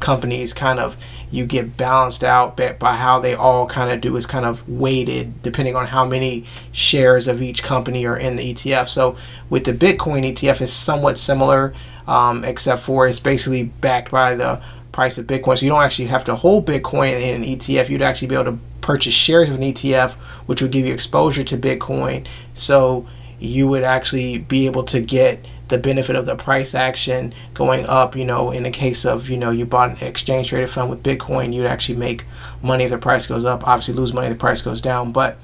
companies 0.00 0.52
kind 0.52 0.78
of 0.78 0.96
you 1.30 1.44
get 1.44 1.76
balanced 1.76 2.22
out 2.22 2.56
by 2.56 2.94
how 2.94 3.18
they 3.18 3.34
all 3.34 3.66
kind 3.66 3.90
of 3.90 4.00
do 4.00 4.16
is 4.16 4.24
kind 4.26 4.44
of 4.44 4.68
weighted 4.68 5.42
depending 5.42 5.74
on 5.74 5.86
how 5.86 6.04
many 6.04 6.44
shares 6.70 7.26
of 7.26 7.42
each 7.42 7.62
company 7.62 8.06
are 8.06 8.16
in 8.16 8.36
the 8.36 8.54
ETF. 8.54 8.86
So 8.86 9.16
with 9.50 9.64
the 9.64 9.72
Bitcoin 9.72 10.32
ETF, 10.32 10.60
it's 10.60 10.72
somewhat 10.72 11.18
similar, 11.18 11.74
um, 12.06 12.44
except 12.44 12.82
for 12.82 13.08
it's 13.08 13.18
basically 13.18 13.64
backed 13.64 14.12
by 14.12 14.36
the 14.36 14.62
price 14.94 15.18
of 15.18 15.26
Bitcoin. 15.26 15.58
So 15.58 15.66
you 15.66 15.72
don't 15.72 15.82
actually 15.82 16.06
have 16.06 16.24
to 16.24 16.36
hold 16.36 16.66
Bitcoin 16.66 17.20
in 17.20 17.42
an 17.42 17.48
ETF. 17.48 17.88
You'd 17.88 18.00
actually 18.00 18.28
be 18.28 18.36
able 18.36 18.52
to 18.52 18.58
purchase 18.80 19.12
shares 19.12 19.50
of 19.50 19.56
an 19.56 19.62
ETF, 19.62 20.12
which 20.46 20.62
would 20.62 20.70
give 20.70 20.86
you 20.86 20.94
exposure 20.94 21.44
to 21.44 21.56
Bitcoin. 21.56 22.26
So 22.54 23.06
you 23.40 23.66
would 23.66 23.82
actually 23.82 24.38
be 24.38 24.66
able 24.66 24.84
to 24.84 25.00
get 25.00 25.44
the 25.68 25.78
benefit 25.78 26.14
of 26.14 26.26
the 26.26 26.36
price 26.36 26.74
action 26.74 27.34
going 27.54 27.84
up. 27.86 28.14
You 28.14 28.24
know, 28.24 28.52
in 28.52 28.62
the 28.62 28.70
case 28.70 29.04
of, 29.04 29.28
you 29.28 29.36
know, 29.36 29.50
you 29.50 29.66
bought 29.66 30.00
an 30.00 30.06
exchange 30.06 30.48
traded 30.48 30.70
fund 30.70 30.90
with 30.90 31.02
Bitcoin, 31.02 31.52
you'd 31.52 31.66
actually 31.66 31.98
make 31.98 32.24
money 32.62 32.84
if 32.84 32.90
the 32.90 32.98
price 32.98 33.26
goes 33.26 33.44
up, 33.44 33.66
obviously 33.66 33.94
lose 33.94 34.14
money 34.14 34.28
if 34.28 34.34
the 34.34 34.38
price 34.38 34.62
goes 34.62 34.80
down. 34.80 35.10
But 35.10 35.38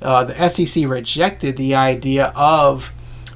uh, 0.00 0.24
the 0.24 0.48
SEC 0.48 0.88
rejected 0.88 1.56
the 1.56 1.74
idea 1.74 2.32
of 2.36 2.92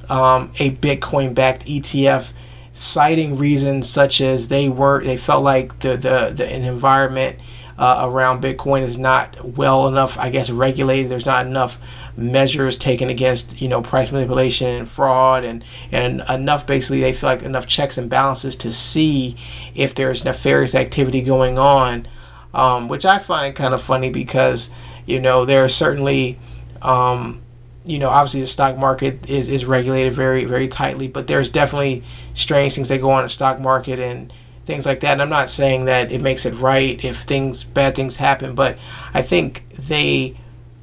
um, 0.09 0.51
a 0.59 0.71
Bitcoin 0.75 1.35
backed 1.35 1.65
ETF 1.65 2.31
citing 2.77 3.37
reasons 3.37 3.89
such 3.89 4.21
as 4.21 4.47
they 4.47 4.69
were 4.69 5.03
they 5.03 5.17
felt 5.17 5.43
like 5.43 5.79
the 5.79 5.97
the, 5.97 6.33
the 6.35 6.67
environment 6.67 7.39
uh, 7.77 8.01
around 8.09 8.41
Bitcoin 8.41 8.81
is 8.81 8.97
not 8.97 9.55
well 9.55 9.87
enough, 9.87 10.17
I 10.17 10.29
guess, 10.29 10.49
regulated. 10.49 11.11
There's 11.11 11.25
not 11.25 11.45
enough 11.45 11.79
measures 12.17 12.77
taken 12.77 13.09
against 13.09 13.61
you 13.61 13.67
know 13.67 13.81
price 13.81 14.11
manipulation 14.11 14.67
and 14.67 14.89
fraud, 14.89 15.43
and 15.43 15.63
and 15.91 16.23
enough 16.29 16.65
basically 16.65 17.01
they 17.01 17.13
feel 17.13 17.29
like 17.29 17.43
enough 17.43 17.67
checks 17.67 17.97
and 17.97 18.09
balances 18.09 18.55
to 18.57 18.73
see 18.73 19.37
if 19.75 19.93
there's 19.93 20.25
nefarious 20.25 20.73
activity 20.73 21.21
going 21.21 21.59
on, 21.59 22.07
um, 22.53 22.87
which 22.87 23.05
I 23.05 23.19
find 23.19 23.55
kind 23.55 23.73
of 23.73 23.83
funny 23.83 24.09
because 24.09 24.71
you 25.05 25.19
know 25.19 25.45
there 25.45 25.63
are 25.63 25.69
certainly 25.69 26.39
um, 26.81 27.41
you 27.87 27.99
know, 27.99 28.09
obviously 28.09 28.41
the 28.41 28.47
stock 28.47 28.77
market 28.77 29.29
is, 29.29 29.47
is 29.47 29.65
regulated 29.65 30.13
very, 30.13 30.45
very 30.45 30.67
tightly, 30.67 31.07
but 31.07 31.27
there's 31.27 31.49
definitely 31.49 32.03
strange 32.33 32.75
things 32.75 32.89
that 32.89 33.01
go 33.01 33.09
on 33.09 33.19
in 33.19 33.25
the 33.25 33.29
stock 33.29 33.59
market 33.59 33.99
and 33.99 34.31
things 34.65 34.85
like 34.85 34.99
that. 34.99 35.13
And 35.13 35.21
I'm 35.21 35.29
not 35.29 35.49
saying 35.49 35.85
that 35.85 36.11
it 36.11 36.21
makes 36.21 36.45
it 36.45 36.53
right 36.55 37.03
if 37.03 37.21
things, 37.21 37.63
bad 37.63 37.95
things 37.95 38.17
happen, 38.17 38.53
but 38.53 38.77
I 39.13 39.21
think 39.21 39.67
they 39.69 40.37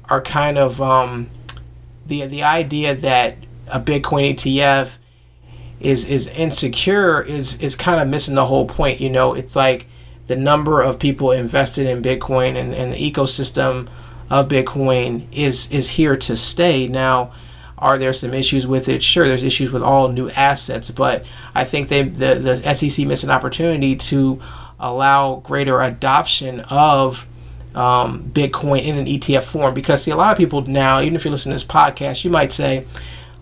are 0.09 0.21
kind 0.21 0.57
of 0.57 0.81
um, 0.81 1.29
the 2.05 2.25
the 2.25 2.43
idea 2.43 2.95
that 2.95 3.37
a 3.67 3.79
Bitcoin 3.79 4.35
ETF 4.35 4.97
is 5.79 6.07
is 6.07 6.27
insecure 6.27 7.21
is 7.21 7.61
is 7.61 7.75
kind 7.75 8.01
of 8.01 8.07
missing 8.07 8.35
the 8.35 8.45
whole 8.45 8.67
point. 8.67 8.99
You 8.99 9.09
know, 9.09 9.33
it's 9.33 9.55
like 9.55 9.87
the 10.27 10.35
number 10.35 10.81
of 10.81 10.99
people 10.99 11.31
invested 11.31 11.87
in 11.87 12.01
Bitcoin 12.01 12.55
and, 12.55 12.73
and 12.73 12.93
the 12.93 13.11
ecosystem 13.11 13.87
of 14.29 14.47
Bitcoin 14.47 15.27
is 15.31 15.71
is 15.71 15.91
here 15.91 16.17
to 16.17 16.35
stay. 16.35 16.87
Now, 16.87 17.33
are 17.77 17.97
there 17.97 18.13
some 18.13 18.33
issues 18.33 18.65
with 18.65 18.87
it? 18.89 19.03
Sure, 19.03 19.27
there's 19.27 19.43
issues 19.43 19.71
with 19.71 19.83
all 19.83 20.07
new 20.07 20.29
assets, 20.31 20.91
but 20.91 21.25
I 21.53 21.63
think 21.63 21.89
they 21.89 22.03
the, 22.03 22.35
the 22.35 22.73
SEC 22.73 23.05
missed 23.05 23.23
an 23.23 23.29
opportunity 23.29 23.95
to 23.95 24.41
allow 24.79 25.37
greater 25.37 25.81
adoption 25.81 26.61
of 26.69 27.27
um, 27.75 28.23
Bitcoin 28.23 28.83
in 28.83 28.97
an 28.97 29.05
ETF 29.05 29.43
form 29.43 29.73
because 29.73 30.03
see 30.03 30.11
a 30.11 30.15
lot 30.15 30.31
of 30.31 30.37
people 30.37 30.61
now, 30.61 31.01
even 31.01 31.15
if 31.15 31.25
you 31.25 31.31
listen 31.31 31.51
to 31.51 31.55
this 31.55 31.65
podcast, 31.65 32.23
you 32.23 32.31
might 32.31 32.53
say, 32.53 32.85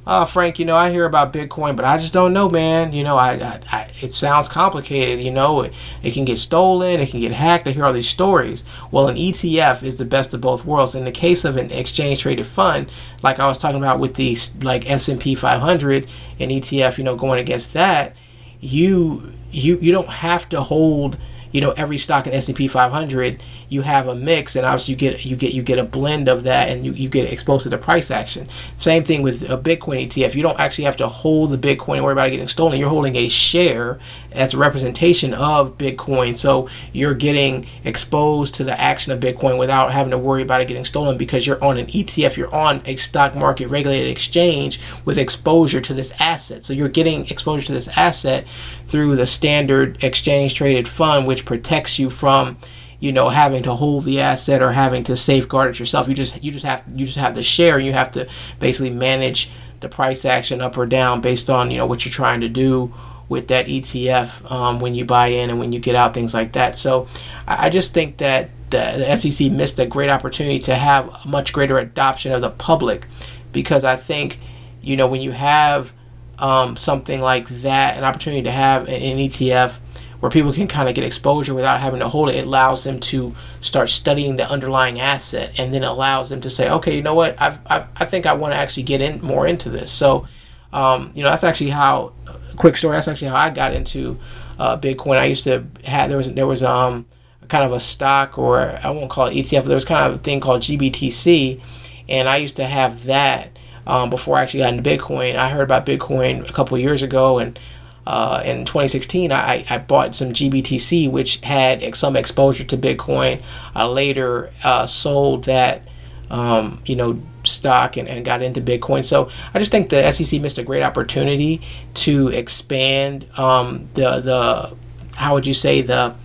oh 0.06 0.26
frank 0.26 0.60
you 0.60 0.66
know 0.66 0.76
i 0.76 0.92
hear 0.92 1.06
about 1.06 1.32
bitcoin 1.32 1.76
but 1.76 1.86
i 1.86 1.98
just 1.98 2.14
don't 2.14 2.34
know 2.34 2.50
man. 2.50 2.92
You 2.92 3.04
know 3.04 3.18
i, 3.18 3.34
I, 3.34 3.60
I 3.72 3.92
it 4.02 4.12
sounds 4.12 4.50
complicated 4.50 5.24
you 5.24 5.32
know. 5.32 5.62
It, 5.62 5.74
it, 6.02 6.14
can 6.14 6.26
get 6.26 6.38
stolen 6.38 7.00
it 7.00 7.10
can 7.10 7.20
get 7.20 7.32
hacked. 7.32 7.68
I 7.68 7.72
hear 7.72 7.86
all 7.86 7.94
these 7.94 8.10
stories. 8.10 8.66
Well 8.92 9.08
an 9.08 9.16
etf 9.16 9.84
is 9.84 9.98
the 9.98 10.06
best 10.06 10.34
of 10.34 10.42
both 10.42 10.66
worlds. 10.66 10.96
In 10.96 11.06
the 11.06 11.12
case 11.12 11.46
of 11.46 11.58
an 11.58 11.72
exchange 11.72 12.22
traded 12.22 12.46
fund 12.46 12.92
like 13.22 13.40
i 13.40 13.48
was 13.48 13.58
talking 13.58 13.78
about 13.78 14.00
with 14.00 14.16
the 14.16 14.38
like 14.62 14.90
s&p 14.90 15.36
500 15.36 16.08
and 16.40 16.52
etf 16.52 16.98
you 16.98 17.04
know 17.04 17.16
going 17.16 17.40
against 17.40 17.74
that 17.74 18.16
you 18.60 19.34
you 19.52 19.78
you 19.80 19.92
don't 19.92 20.08
have 20.08 20.48
to 20.50 20.62
hold 20.62 21.18
you 21.54 21.62
know 21.62 21.72
every 21.72 21.98
stock 21.98 22.28
in 22.28 22.34
S&P 22.34 22.68
500 22.68 23.42
you 23.70 23.84
have 23.84 24.08
a 24.08 24.16
mix 24.16 24.56
and 24.56 24.66
obviously 24.66 24.94
you 24.94 24.98
get 24.98 25.26
you 25.26 25.36
get 25.38 25.54
you 25.54 25.64
get 25.64 25.80
a 25.80 25.84
blend 25.84 26.28
of 26.28 26.44
that 26.44 26.68
and 26.70 26.86
you, 26.86 26.92
you 26.92 27.08
get 27.08 27.32
exposed 27.32 27.64
to 27.64 27.70
the 27.70 27.78
price 27.78 28.12
action. 28.12 28.50
Same 28.76 29.04
thing 29.04 29.22
with 29.22 29.50
a 29.50 29.58
Bitcoin 29.58 30.08
ETF 30.08 30.36
you 30.36 30.44
don't 30.44 30.60
actually 30.60 30.84
have 30.84 30.98
to 30.98 31.08
hold 31.08 31.52
the 31.52 31.58
Bitcoin 31.58 31.96
and 31.96 32.04
worry 32.04 32.14
about 32.14 32.28
it 32.28 32.32
getting 32.32 32.50
stolen. 32.50 32.78
You're 32.78 32.90
holding 32.90 33.16
a 33.16 33.30
share 33.30 34.00
as 34.34 34.54
a 34.54 34.58
representation 34.58 35.34
of 35.34 35.78
Bitcoin. 35.78 36.36
So 36.36 36.68
you're 36.92 37.14
getting 37.14 37.68
exposed 37.84 38.56
to 38.56 38.64
the 38.64 38.80
action 38.80 39.12
of 39.12 39.20
Bitcoin 39.20 39.58
without 39.58 39.92
having 39.92 40.12
to 40.12 40.18
worry 40.18 40.42
about 40.42 40.62
it 40.62 40.68
getting 40.68 40.86
stolen 40.86 41.18
because 41.18 41.46
you're 41.46 41.64
on 41.64 41.78
an 41.78 41.86
ETF 41.88 42.36
you're 42.36 42.54
on 42.54 42.82
a 42.86 42.96
stock 42.96 43.36
market 43.36 43.68
regulated 43.68 44.10
exchange 44.10 44.80
with 45.06 45.18
exposure 45.18 45.82
to 45.82 45.94
this 45.94 46.12
asset. 46.20 46.66
So 46.66 46.74
you're 46.74 46.90
getting 46.90 47.28
exposure 47.28 47.68
to 47.68 47.74
this 47.74 47.88
asset 47.90 48.46
through 48.88 49.16
the 49.16 49.26
standard 49.26 50.04
exchange 50.04 50.56
traded 50.56 50.88
fund 50.88 51.26
which 51.28 51.43
protects 51.46 52.00
you 52.00 52.10
from 52.10 52.58
you 53.00 53.12
know 53.12 53.30
having 53.30 53.64
to 53.64 53.74
hold 53.74 54.06
the 54.06 54.22
asset 54.22 54.62
or 54.62 54.72
having 54.72 55.04
to 55.04 55.16
safeguard 55.16 55.72
it 55.72 55.80
yourself. 55.80 56.08
You 56.08 56.14
just 56.14 56.44
you 56.44 56.52
just 56.52 56.66
have 56.66 56.84
you 56.96 57.06
just 57.06 57.18
have 57.18 57.36
to 57.36 57.44
share. 57.44 57.80
You 57.80 57.94
have 57.94 58.12
to 58.14 58.28
basically 58.60 58.92
manage 58.92 59.52
the 59.82 59.90
price 59.90 60.26
action 60.26 60.62
up 60.62 60.78
or 60.78 60.86
down 60.86 61.22
based 61.22 61.50
on 61.50 61.70
you 61.70 61.78
know 61.78 61.86
what 61.86 62.06
you're 62.06 62.14
trying 62.14 62.42
to 62.42 62.50
do 62.50 62.94
with 63.30 63.48
that 63.48 63.68
ETF 63.68 64.50
um, 64.52 64.80
when 64.80 64.96
you 64.96 65.06
buy 65.06 65.28
in 65.28 65.50
and 65.50 65.60
when 65.60 65.72
you 65.72 65.80
get 65.80 65.96
out 65.96 66.14
things 66.14 66.34
like 66.34 66.54
that. 66.54 66.76
So 66.76 67.08
I, 67.48 67.68
I 67.68 67.70
just 67.70 67.94
think 67.94 68.18
that 68.18 68.50
the, 68.70 69.06
the 69.08 69.16
SEC 69.18 69.52
missed 69.52 69.80
a 69.80 69.86
great 69.86 70.10
opportunity 70.10 70.60
to 70.60 70.76
have 70.76 71.26
much 71.26 71.54
greater 71.54 71.78
adoption 71.78 72.32
of 72.32 72.42
the 72.42 72.50
public 72.50 73.08
because 73.52 73.84
I 73.84 73.96
think 73.96 74.40
you 74.82 74.96
know 74.98 75.08
when 75.08 75.22
you 75.22 75.32
have 75.32 75.94
um, 76.40 76.76
something 76.76 77.22
like 77.22 77.48
that 77.62 77.98
an 77.98 78.04
opportunity 78.04 78.44
to 78.44 78.52
have 78.52 78.88
an 78.88 79.18
ETF 79.18 79.78
where 80.24 80.30
people 80.30 80.54
can 80.54 80.70
kind 80.70 80.88
of 80.88 80.96
get 80.96 81.04
exposure 81.04 81.54
without 81.54 81.82
having 81.82 82.00
to 82.00 82.08
hold 82.08 82.30
it. 82.30 82.36
It 82.36 82.46
allows 82.46 82.86
them 82.86 83.02
to 83.02 83.36
start 83.60 83.90
studying 83.90 84.38
the 84.38 84.50
underlying 84.50 85.02
asset 85.02 85.60
and 85.60 85.74
then 85.74 85.84
allows 85.84 86.30
them 86.30 86.40
to 86.40 86.50
say, 86.50 86.70
okay, 86.70 86.96
you 86.96 87.04
know 87.04 87.14
what, 87.14 87.36
I've, 87.42 87.60
I've 87.70 87.88
i 87.98 88.06
think 88.06 88.26
I 88.26 88.32
want 88.32 88.54
to 88.54 88.58
actually 88.58 88.84
get 88.84 89.02
in 89.02 89.20
more 89.20 89.46
into 89.46 89.68
this. 89.68 89.92
So, 89.92 90.26
um, 90.72 91.12
you 91.14 91.24
know, 91.24 91.30
that's 91.30 91.44
actually 91.44 91.72
how, 91.72 92.14
quick 92.56 92.78
story, 92.78 92.96
that's 92.96 93.10
actually 93.10 93.28
how 93.28 93.36
I 93.36 93.50
got 93.50 93.74
into 93.74 94.18
uh, 94.58 94.78
Bitcoin. 94.78 95.18
I 95.18 95.26
used 95.26 95.44
to 95.44 95.68
have, 95.84 96.08
there 96.08 96.16
was, 96.16 96.34
there 96.34 96.48
was 96.48 96.64
um, 96.64 97.06
kind 97.50 97.66
of 97.66 97.74
a 97.74 97.82
stock 97.82 98.38
or 98.38 98.80
I 98.82 98.92
won't 98.92 99.12
call 99.12 99.28
it 99.28 99.34
ETF, 99.34 99.64
but 99.64 99.68
there 99.68 99.76
was 99.76 99.84
kind 99.84 100.10
of 100.10 100.22
a 100.22 100.24
thing 100.24 100.40
called 100.40 100.62
GBTC. 100.62 101.62
And 102.08 102.30
I 102.30 102.38
used 102.38 102.56
to 102.56 102.66
have 102.66 103.04
that 103.08 103.60
um, 103.86 104.10
before 104.10 104.38
I 104.38 104.44
actually 104.44 104.62
got 104.62 104.74
into 104.74 104.90
Bitcoin. 104.90 105.36
I 105.36 105.50
heard 105.50 105.64
about 105.64 105.86
Bitcoin 105.86 106.48
a 106.48 106.54
couple 106.54 106.78
years 106.78 107.02
ago 107.02 107.40
and 107.40 107.60
uh, 108.06 108.42
in 108.46 108.66
2016, 108.66 109.32
I, 109.32 109.66
I 109.70 109.78
bought 109.78 110.16
some 110.16 110.34
GBTC, 110.34 111.10
which 111.10 111.40
had 111.42 111.96
some 111.96 112.16
exposure 112.16 112.66
to 112.66 112.78
Bitcoin. 112.78 113.42
I 113.74 113.86
later 113.86 114.52
uh, 114.64 114.86
sold 114.86 115.46
that, 115.46 115.88
um, 116.30 116.82
you 116.86 116.96
know, 116.96 117.22
stock 117.46 117.98
and, 117.98 118.08
and 118.08 118.26
got 118.26 118.42
into 118.42 118.62
Bitcoin. 118.62 119.06
So 119.06 119.30
I 119.54 119.60
just 119.60 119.72
think 119.72 119.90
the 119.90 120.12
SEC 120.12 120.42
missed 120.42 120.58
a 120.58 120.64
great 120.64 120.84
opportunity 120.84 121.62
to 121.96 122.28
expand 122.30 123.28
um, 123.38 123.88
the 123.94 124.20
the 124.20 124.76
how 125.16 125.34
would 125.36 125.46
you 125.46 125.54
say 125.54 125.82
the 125.82 126.16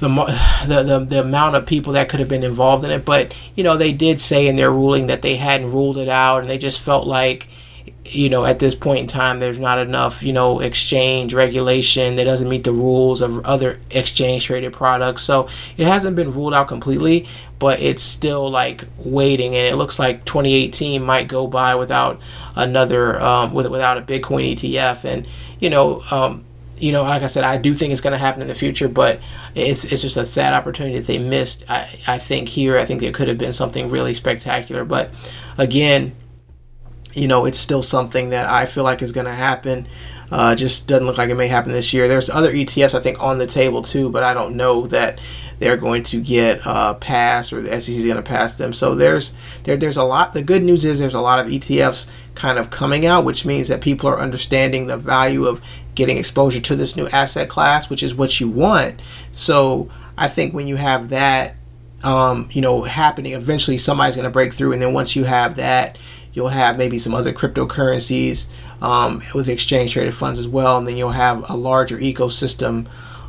the, 0.00 0.08
the 0.66 0.82
the 0.82 0.98
the 0.98 1.20
amount 1.20 1.56
of 1.56 1.66
people 1.66 1.92
that 1.94 2.08
could 2.08 2.20
have 2.20 2.28
been 2.28 2.44
involved 2.44 2.84
in 2.84 2.90
it. 2.90 3.04
But 3.04 3.36
you 3.54 3.64
know, 3.64 3.76
they 3.76 3.92
did 3.92 4.20
say 4.20 4.46
in 4.46 4.56
their 4.56 4.70
ruling 4.70 5.06
that 5.06 5.22
they 5.22 5.36
hadn't 5.36 5.70
ruled 5.72 5.98
it 5.98 6.08
out, 6.08 6.40
and 6.40 6.48
they 6.48 6.58
just 6.58 6.80
felt 6.80 7.06
like 7.06 7.48
you 8.06 8.28
know 8.28 8.44
at 8.44 8.58
this 8.58 8.74
point 8.74 9.00
in 9.00 9.06
time 9.06 9.40
there's 9.40 9.58
not 9.58 9.78
enough 9.78 10.22
you 10.22 10.32
know 10.32 10.60
exchange 10.60 11.34
regulation. 11.34 12.16
That 12.16 12.24
doesn't 12.24 12.48
meet 12.48 12.64
the 12.64 12.72
rules 12.72 13.22
of 13.22 13.44
other 13.44 13.80
exchange 13.90 14.44
traded 14.44 14.72
products. 14.72 15.22
So 15.22 15.48
it 15.76 15.86
hasn't 15.86 16.16
been 16.16 16.32
ruled 16.32 16.54
out 16.54 16.68
completely 16.68 17.26
but 17.58 17.80
it's 17.80 18.02
still 18.02 18.50
like 18.50 18.84
waiting. 18.98 19.54
And 19.54 19.66
it 19.66 19.76
looks 19.76 19.98
like 19.98 20.24
2018 20.24 21.02
might 21.02 21.28
go 21.28 21.46
by 21.46 21.74
without 21.76 22.20
another 22.54 23.18
um, 23.20 23.54
with, 23.54 23.66
without 23.68 23.96
a 23.96 24.02
bitcoin 24.02 24.52
etf 24.54 25.04
and 25.04 25.26
you 25.60 25.70
know 25.70 26.02
um, 26.10 26.44
you 26.76 26.92
know, 26.92 27.02
like 27.02 27.22
I 27.22 27.28
said, 27.28 27.44
I 27.44 27.56
do 27.56 27.72
think 27.72 27.92
it's 27.92 28.00
going 28.00 28.12
to 28.12 28.18
happen 28.18 28.42
in 28.42 28.48
the 28.48 28.54
future, 28.54 28.88
but 28.88 29.20
it's 29.54 29.84
it's 29.84 30.02
just 30.02 30.16
a 30.16 30.26
sad 30.26 30.52
opportunity 30.52 30.98
that 30.98 31.06
they 31.06 31.18
missed. 31.18 31.64
I, 31.68 31.88
I 32.06 32.18
think 32.18 32.48
here, 32.48 32.76
I 32.76 32.84
think 32.84 33.00
there 33.00 33.12
could 33.12 33.28
have 33.28 33.38
been 33.38 33.52
something 33.52 33.90
really 33.90 34.12
spectacular, 34.12 34.84
but 34.84 35.10
again, 35.56 36.14
you 37.14 37.28
know, 37.28 37.44
it's 37.46 37.58
still 37.58 37.82
something 37.82 38.30
that 38.30 38.46
I 38.46 38.66
feel 38.66 38.84
like 38.84 39.02
is 39.02 39.12
going 39.12 39.26
to 39.26 39.32
happen. 39.32 39.86
Uh, 40.30 40.54
just 40.54 40.88
doesn't 40.88 41.06
look 41.06 41.18
like 41.18 41.30
it 41.30 41.34
may 41.34 41.48
happen 41.48 41.72
this 41.72 41.92
year. 41.92 42.08
There's 42.08 42.30
other 42.30 42.50
ETFs 42.50 42.94
I 42.94 43.00
think 43.00 43.22
on 43.22 43.38
the 43.38 43.46
table 43.46 43.82
too, 43.82 44.10
but 44.10 44.22
I 44.22 44.34
don't 44.34 44.56
know 44.56 44.86
that 44.88 45.20
they're 45.58 45.76
going 45.76 46.02
to 46.04 46.20
get 46.20 46.66
uh, 46.66 46.94
passed 46.94 47.52
or 47.52 47.60
the 47.60 47.80
SEC 47.80 47.94
is 47.94 48.04
going 48.04 48.16
to 48.16 48.22
pass 48.22 48.58
them. 48.58 48.72
So 48.72 48.94
there's 48.94 49.34
there 49.64 49.76
there's 49.76 49.96
a 49.96 50.04
lot. 50.04 50.32
The 50.32 50.42
good 50.42 50.62
news 50.62 50.84
is 50.84 50.98
there's 50.98 51.14
a 51.14 51.20
lot 51.20 51.38
of 51.38 51.52
ETFs 51.52 52.10
kind 52.34 52.58
of 52.58 52.70
coming 52.70 53.06
out, 53.06 53.24
which 53.24 53.44
means 53.44 53.68
that 53.68 53.80
people 53.80 54.08
are 54.08 54.18
understanding 54.18 54.86
the 54.86 54.96
value 54.96 55.44
of 55.44 55.62
getting 55.94 56.16
exposure 56.16 56.60
to 56.60 56.76
this 56.76 56.96
new 56.96 57.06
asset 57.08 57.48
class, 57.48 57.88
which 57.88 58.02
is 58.02 58.14
what 58.14 58.40
you 58.40 58.48
want. 58.48 59.00
So 59.32 59.90
I 60.18 60.28
think 60.28 60.52
when 60.52 60.66
you 60.66 60.76
have 60.76 61.10
that, 61.10 61.54
um, 62.02 62.48
you 62.52 62.60
know, 62.60 62.82
happening, 62.82 63.32
eventually 63.32 63.78
somebody's 63.78 64.16
going 64.16 64.24
to 64.24 64.30
break 64.30 64.52
through, 64.52 64.72
and 64.72 64.82
then 64.82 64.92
once 64.92 65.14
you 65.14 65.24
have 65.24 65.56
that, 65.56 65.96
you'll 66.34 66.48
have 66.48 66.76
maybe 66.76 66.98
some 66.98 67.14
other 67.14 67.32
cryptocurrencies 67.32 68.46
um, 68.82 69.22
with 69.34 69.48
exchange 69.48 69.92
traded 69.94 70.14
funds 70.14 70.38
as 70.38 70.46
well, 70.46 70.76
and 70.76 70.86
then 70.86 70.96
you'll 70.96 71.12
have 71.12 71.48
a 71.48 71.56
larger 71.56 71.96
ecosystem 71.96 72.86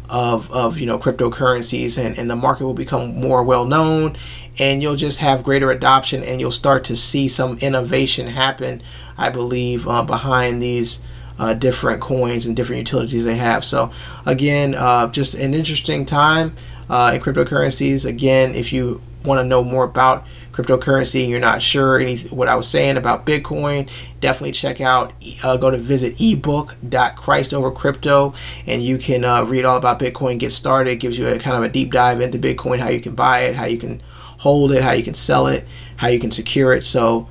of, 0.09 0.51
of 0.51 0.77
you 0.77 0.85
know 0.85 0.99
cryptocurrencies 0.99 1.97
and, 1.97 2.17
and 2.17 2.29
the 2.29 2.35
market 2.35 2.65
will 2.65 2.75
become 2.75 3.15
more 3.19 3.43
well 3.43 3.65
known 3.65 4.15
and 4.59 4.83
you'll 4.83 4.95
just 4.95 5.17
have 5.17 5.43
greater 5.43 5.71
adoption 5.71 6.23
and 6.23 6.39
you'll 6.39 6.51
start 6.51 6.83
to 6.83 6.95
see 6.95 7.27
some 7.27 7.57
innovation 7.57 8.27
happen 8.27 8.83
i 9.17 9.29
believe 9.29 9.87
uh, 9.87 10.03
behind 10.03 10.61
these 10.61 11.01
uh, 11.37 11.53
different 11.53 12.01
coins 12.01 12.45
and 12.45 12.55
different 12.55 12.79
utilities 12.79 13.25
they 13.25 13.35
have. 13.35 13.65
So 13.65 13.91
again 14.25 14.75
uh, 14.75 15.07
just 15.07 15.33
an 15.35 15.53
interesting 15.53 16.05
time 16.05 16.55
uh, 16.89 17.11
in 17.15 17.21
cryptocurrencies. 17.21 18.05
Again 18.05 18.55
if 18.55 18.71
you 18.71 19.01
want 19.25 19.39
to 19.39 19.43
know 19.43 19.63
more 19.63 19.83
about 19.83 20.25
cryptocurrency 20.51 21.21
and 21.21 21.29
you're 21.29 21.39
not 21.39 21.61
sure 21.61 21.99
any 21.99 22.17
what 22.23 22.47
I 22.47 22.55
was 22.55 22.67
saying 22.67 22.97
about 22.97 23.23
Bitcoin, 23.25 23.89
definitely 24.19 24.53
check 24.53 24.81
out 24.81 25.13
uh, 25.43 25.57
go 25.57 25.71
to 25.71 25.77
visit 25.77 26.21
ebook.christovercrypto 26.21 28.35
and 28.65 28.83
you 28.83 28.97
can 28.97 29.25
uh, 29.25 29.43
read 29.43 29.65
all 29.65 29.77
about 29.77 29.99
Bitcoin, 29.99 30.39
get 30.39 30.51
started. 30.51 30.91
It 30.91 30.97
gives 30.97 31.17
you 31.17 31.27
a 31.27 31.39
kind 31.39 31.57
of 31.57 31.63
a 31.63 31.69
deep 31.69 31.91
dive 31.91 32.21
into 32.21 32.37
Bitcoin, 32.37 32.79
how 32.79 32.89
you 32.89 33.01
can 33.01 33.15
buy 33.15 33.41
it, 33.41 33.55
how 33.55 33.65
you 33.65 33.77
can 33.77 34.01
hold 34.39 34.71
it, 34.71 34.83
how 34.83 34.91
you 34.91 35.03
can 35.03 35.13
sell 35.13 35.47
it, 35.47 35.65
how 35.97 36.07
you 36.07 36.19
can 36.19 36.31
secure 36.31 36.73
it. 36.73 36.83
So 36.83 37.29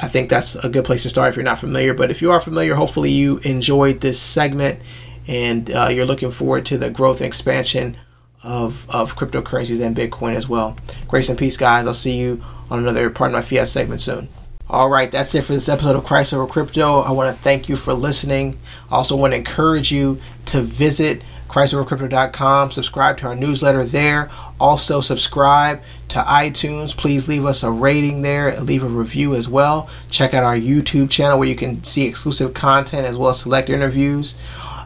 I 0.00 0.08
think 0.08 0.30
that's 0.30 0.54
a 0.56 0.68
good 0.68 0.84
place 0.84 1.02
to 1.02 1.10
start 1.10 1.30
if 1.30 1.36
you're 1.36 1.44
not 1.44 1.58
familiar. 1.58 1.94
But 1.94 2.10
if 2.10 2.22
you 2.22 2.32
are 2.32 2.40
familiar, 2.40 2.74
hopefully 2.74 3.10
you 3.10 3.38
enjoyed 3.38 4.00
this 4.00 4.20
segment 4.20 4.80
and 5.26 5.70
uh, 5.70 5.88
you're 5.88 6.06
looking 6.06 6.30
forward 6.30 6.66
to 6.66 6.78
the 6.78 6.90
growth 6.90 7.20
and 7.20 7.26
expansion 7.26 7.96
of, 8.42 8.88
of 8.90 9.16
cryptocurrencies 9.16 9.84
and 9.84 9.96
Bitcoin 9.96 10.34
as 10.34 10.48
well. 10.48 10.76
Grace 11.08 11.28
and 11.28 11.38
peace, 11.38 11.56
guys. 11.56 11.86
I'll 11.86 11.94
see 11.94 12.18
you 12.18 12.42
on 12.70 12.78
another 12.78 13.10
Pardon 13.10 13.34
my 13.34 13.42
fiat 13.42 13.68
segment 13.68 14.00
soon. 14.00 14.28
All 14.68 14.88
right, 14.88 15.10
that's 15.10 15.34
it 15.34 15.44
for 15.44 15.52
this 15.52 15.68
episode 15.68 15.96
of 15.96 16.04
Christ 16.04 16.32
Over 16.32 16.46
Crypto. 16.46 17.00
I 17.00 17.12
want 17.12 17.34
to 17.34 17.42
thank 17.42 17.68
you 17.68 17.76
for 17.76 17.92
listening. 17.92 18.58
I 18.90 18.96
also 18.96 19.16
want 19.16 19.34
to 19.34 19.36
encourage 19.38 19.92
you 19.92 20.20
to 20.46 20.60
visit 20.62 21.22
ChristOverCrypto.com, 21.52 22.70
subscribe 22.70 23.18
to 23.18 23.26
our 23.26 23.34
newsletter 23.34 23.84
there. 23.84 24.30
Also, 24.58 25.02
subscribe 25.02 25.82
to 26.08 26.20
iTunes. 26.20 26.96
Please 26.96 27.28
leave 27.28 27.44
us 27.44 27.62
a 27.62 27.70
rating 27.70 28.22
there 28.22 28.48
and 28.48 28.66
leave 28.66 28.82
a 28.82 28.88
review 28.88 29.34
as 29.34 29.50
well. 29.50 29.90
Check 30.10 30.32
out 30.32 30.44
our 30.44 30.56
YouTube 30.56 31.10
channel 31.10 31.38
where 31.38 31.48
you 31.48 31.54
can 31.54 31.84
see 31.84 32.08
exclusive 32.08 32.54
content 32.54 33.06
as 33.06 33.18
well 33.18 33.30
as 33.30 33.40
select 33.40 33.68
interviews. 33.68 34.34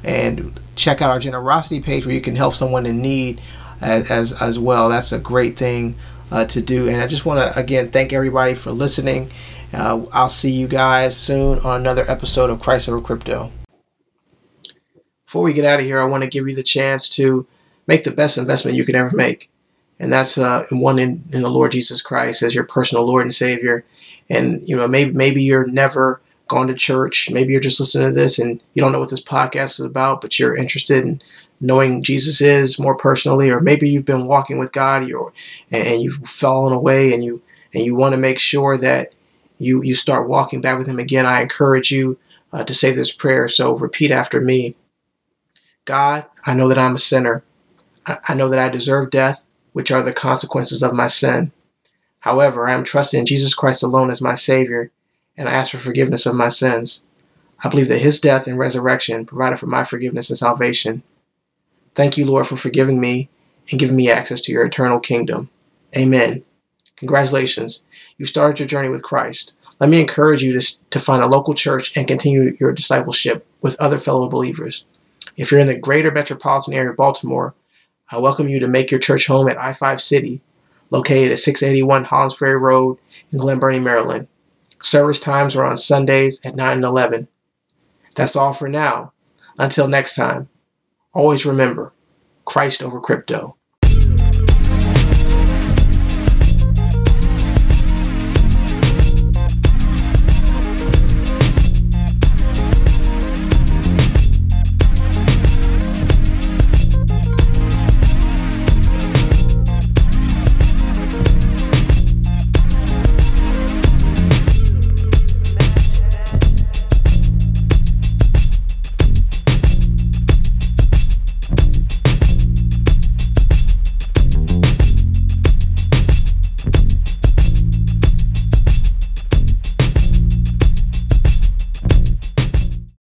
And 0.03 0.59
check 0.77 1.03
out 1.03 1.11
our 1.11 1.19
generosity 1.19 1.81
page 1.81 2.07
where 2.07 2.15
you 2.15 2.21
can 2.21 2.37
help 2.37 2.55
someone 2.55 2.87
in 2.87 3.03
need 3.03 3.41
as, 3.81 4.11
as, 4.11 4.33
as 4.41 4.59
well. 4.59 4.89
That's 4.89 5.13
a 5.13 5.19
great 5.19 5.57
thing 5.57 5.97
uh, 6.31 6.45
to 6.47 6.61
do. 6.61 6.89
And 6.89 7.03
I 7.03 7.07
just 7.07 7.25
want 7.25 7.41
to 7.41 7.59
again 7.59 7.91
thank 7.91 8.13
everybody 8.13 8.55
for 8.55 8.71
listening. 8.73 9.31
Uh, 9.73 10.07
I'll 10.13 10.29
see 10.29 10.53
you 10.53 10.69
guys 10.69 11.17
soon 11.17 11.59
on 11.61 11.81
another 11.81 12.05
episode 12.09 12.51
of 12.51 12.61
Christ 12.61 12.89
Over 12.89 13.01
Crypto. 13.01 13.53
Before 15.25 15.43
we 15.43 15.53
get 15.53 15.65
out 15.65 15.81
of 15.81 15.85
here, 15.85 16.01
I 16.01 16.05
want 16.05 16.23
to 16.23 16.31
give 16.31 16.47
you 16.47 16.55
the 16.55 16.63
chance 16.63 17.09
to 17.17 17.47
make 17.89 18.05
the 18.05 18.13
best 18.13 18.39
investment 18.39 18.77
you 18.77 18.85
can 18.85 18.95
ever 18.95 19.11
make, 19.15 19.51
and 19.99 20.13
that's 20.13 20.39
uh, 20.39 20.65
one 20.71 20.99
in, 21.01 21.23
in 21.33 21.43
the 21.43 21.51
Lord 21.51 21.73
Jesus 21.73 22.01
Christ 22.01 22.43
as 22.43 22.55
your 22.55 22.65
personal 22.65 23.05
Lord 23.05 23.25
and 23.25 23.35
Savior. 23.35 23.85
And 24.31 24.61
you 24.67 24.77
know, 24.77 24.87
maybe 24.87 25.13
maybe 25.13 25.43
you're 25.43 25.67
never 25.67 26.21
gone 26.49 26.69
to 26.69 26.75
church. 26.75 27.31
Maybe 27.31 27.53
you're 27.53 27.61
just 27.61 27.81
listening 27.81 28.09
to 28.09 28.15
this 28.15 28.39
and 28.39 28.63
you 28.75 28.81
don't 28.81 28.93
know 28.93 29.01
what 29.01 29.11
this 29.11 29.23
podcast 29.23 29.81
is 29.81 29.87
about, 29.87 30.21
but 30.21 30.39
you're 30.39 30.57
interested 30.57 31.05
in 31.05 31.21
knowing 31.61 32.03
Jesus 32.03 32.41
is 32.41 32.79
more 32.79 32.95
personally, 32.95 33.51
or 33.51 33.61
maybe 33.61 33.89
you've 33.89 34.05
been 34.05 34.27
walking 34.27 34.59
with 34.59 34.73
God 34.73 35.11
or, 35.11 35.33
and 35.71 36.01
you've 36.01 36.15
fallen 36.15 36.73
away 36.73 37.13
and 37.13 37.25
you 37.25 37.43
and 37.75 37.85
you 37.85 37.95
want 37.95 38.15
to 38.15 38.21
make 38.21 38.39
sure 38.39 38.77
that 38.79 39.15
you 39.59 39.83
you 39.83 39.95
start 39.95 40.29
walking 40.29 40.61
back 40.61 40.79
with 40.79 40.87
Him 40.87 40.99
again. 40.99 41.27
I 41.27 41.43
encourage 41.43 41.91
you 41.91 42.19
uh, 42.53 42.65
to 42.65 42.75
say 42.75 42.93
this 42.93 43.13
prayer. 43.13 43.49
So 43.49 43.77
repeat 43.77 44.11
after 44.11 44.41
me. 44.41 44.77
God, 45.85 46.25
I 46.45 46.55
know 46.55 46.69
that 46.69 46.79
I'm 46.79 46.97
a 46.97 47.01
sinner. 47.01 47.45
I, 48.07 48.19
I 48.29 48.35
know 48.35 48.49
that 48.49 48.59
I 48.59 48.69
deserve 48.69 49.11
death, 49.11 49.47
which 49.73 49.91
are 49.91 50.03
the 50.03 50.13
consequences 50.13 50.83
of 50.83 50.95
my 50.95 51.07
sin. 51.07 51.53
However, 52.21 52.67
I 52.67 52.75
am 52.75 52.85
trusting 52.85 53.21
in 53.21 53.27
Jesus 53.27 53.55
Christ 53.55 53.83
alone 53.83 54.11
as 54.11 54.21
my 54.21 54.35
Savior 54.35 54.91
and 55.37 55.49
I 55.49 55.53
ask 55.53 55.73
for 55.73 55.79
forgiveness 55.79 56.27
of 56.27 56.35
my 56.35 56.49
sins. 56.49 57.03
I 57.65 57.69
believe 57.69 57.89
that 57.89 57.99
his 57.99 58.21
death 58.21 58.47
and 58.47 58.59
resurrection 58.59 59.27
provided 59.27 59.59
for 59.59 59.67
my 59.67 59.85
forgiveness 59.85 60.31
and 60.31 60.39
salvation. 60.39 61.03
Thank 61.95 62.19
you, 62.19 62.27
Lord, 62.27 62.47
for 62.47 62.57
forgiving 62.57 63.01
me 63.01 63.29
and 63.71 63.81
giving 63.81 63.97
me 63.97 64.11
access 64.11 64.41
to 64.43 64.53
your 64.53 64.65
eternal 64.65 65.01
kingdom. 65.01 65.49
Amen. 65.97 66.43
Congratulations. 66.97 67.85
You 68.19 68.27
started 68.27 68.59
your 68.59 68.69
journey 68.69 68.89
with 68.89 69.03
Christ. 69.03 69.57
Let 69.81 69.91
me 69.91 70.01
encourage 70.01 70.43
you 70.43 70.59
to, 70.59 70.85
to 70.91 70.99
find 70.99 71.23
a 71.23 71.27
local 71.27 71.55
church 71.55 71.97
and 71.97 72.09
continue 72.09 72.57
your 72.59 72.73
discipleship 72.73 73.47
with 73.61 73.81
other 73.81 73.99
fellow 73.99 74.29
believers. 74.29 74.87
If 75.37 75.51
you're 75.51 75.61
in 75.61 75.67
the 75.67 75.79
greater 75.79 76.11
metropolitan 76.11 76.73
area 76.73 76.91
of 76.91 76.97
Baltimore, 76.97 77.55
I 78.11 78.19
welcome 78.19 78.49
you 78.49 78.61
to 78.61 78.69
make 78.69 78.91
your 78.91 79.01
church 79.01 79.27
home 79.27 79.49
at 79.49 79.61
I 79.61 79.73
5 79.73 80.01
City, 80.01 80.41
located 80.91 81.33
at 81.33 81.39
681 81.39 82.05
Hollins 82.05 82.35
Ferry 82.35 82.57
Road 82.57 82.99
in 83.33 83.39
Glen 83.39 83.59
Burnie, 83.59 83.81
Maryland. 83.81 84.29
Service 84.83 85.21
times 85.21 85.57
are 85.57 85.65
on 85.65 85.77
Sundays 85.77 86.41
at 86.45 86.55
9 86.55 86.77
and 86.77 86.85
11. 86.85 87.29
That's 88.15 88.37
all 88.37 88.53
for 88.53 88.69
now. 88.69 89.13
Until 89.59 89.89
next 89.89 90.17
time, 90.17 90.49
always 91.13 91.47
remember 91.47 91.93
Christ 92.45 92.83
over 92.83 93.01
crypto. 93.01 93.57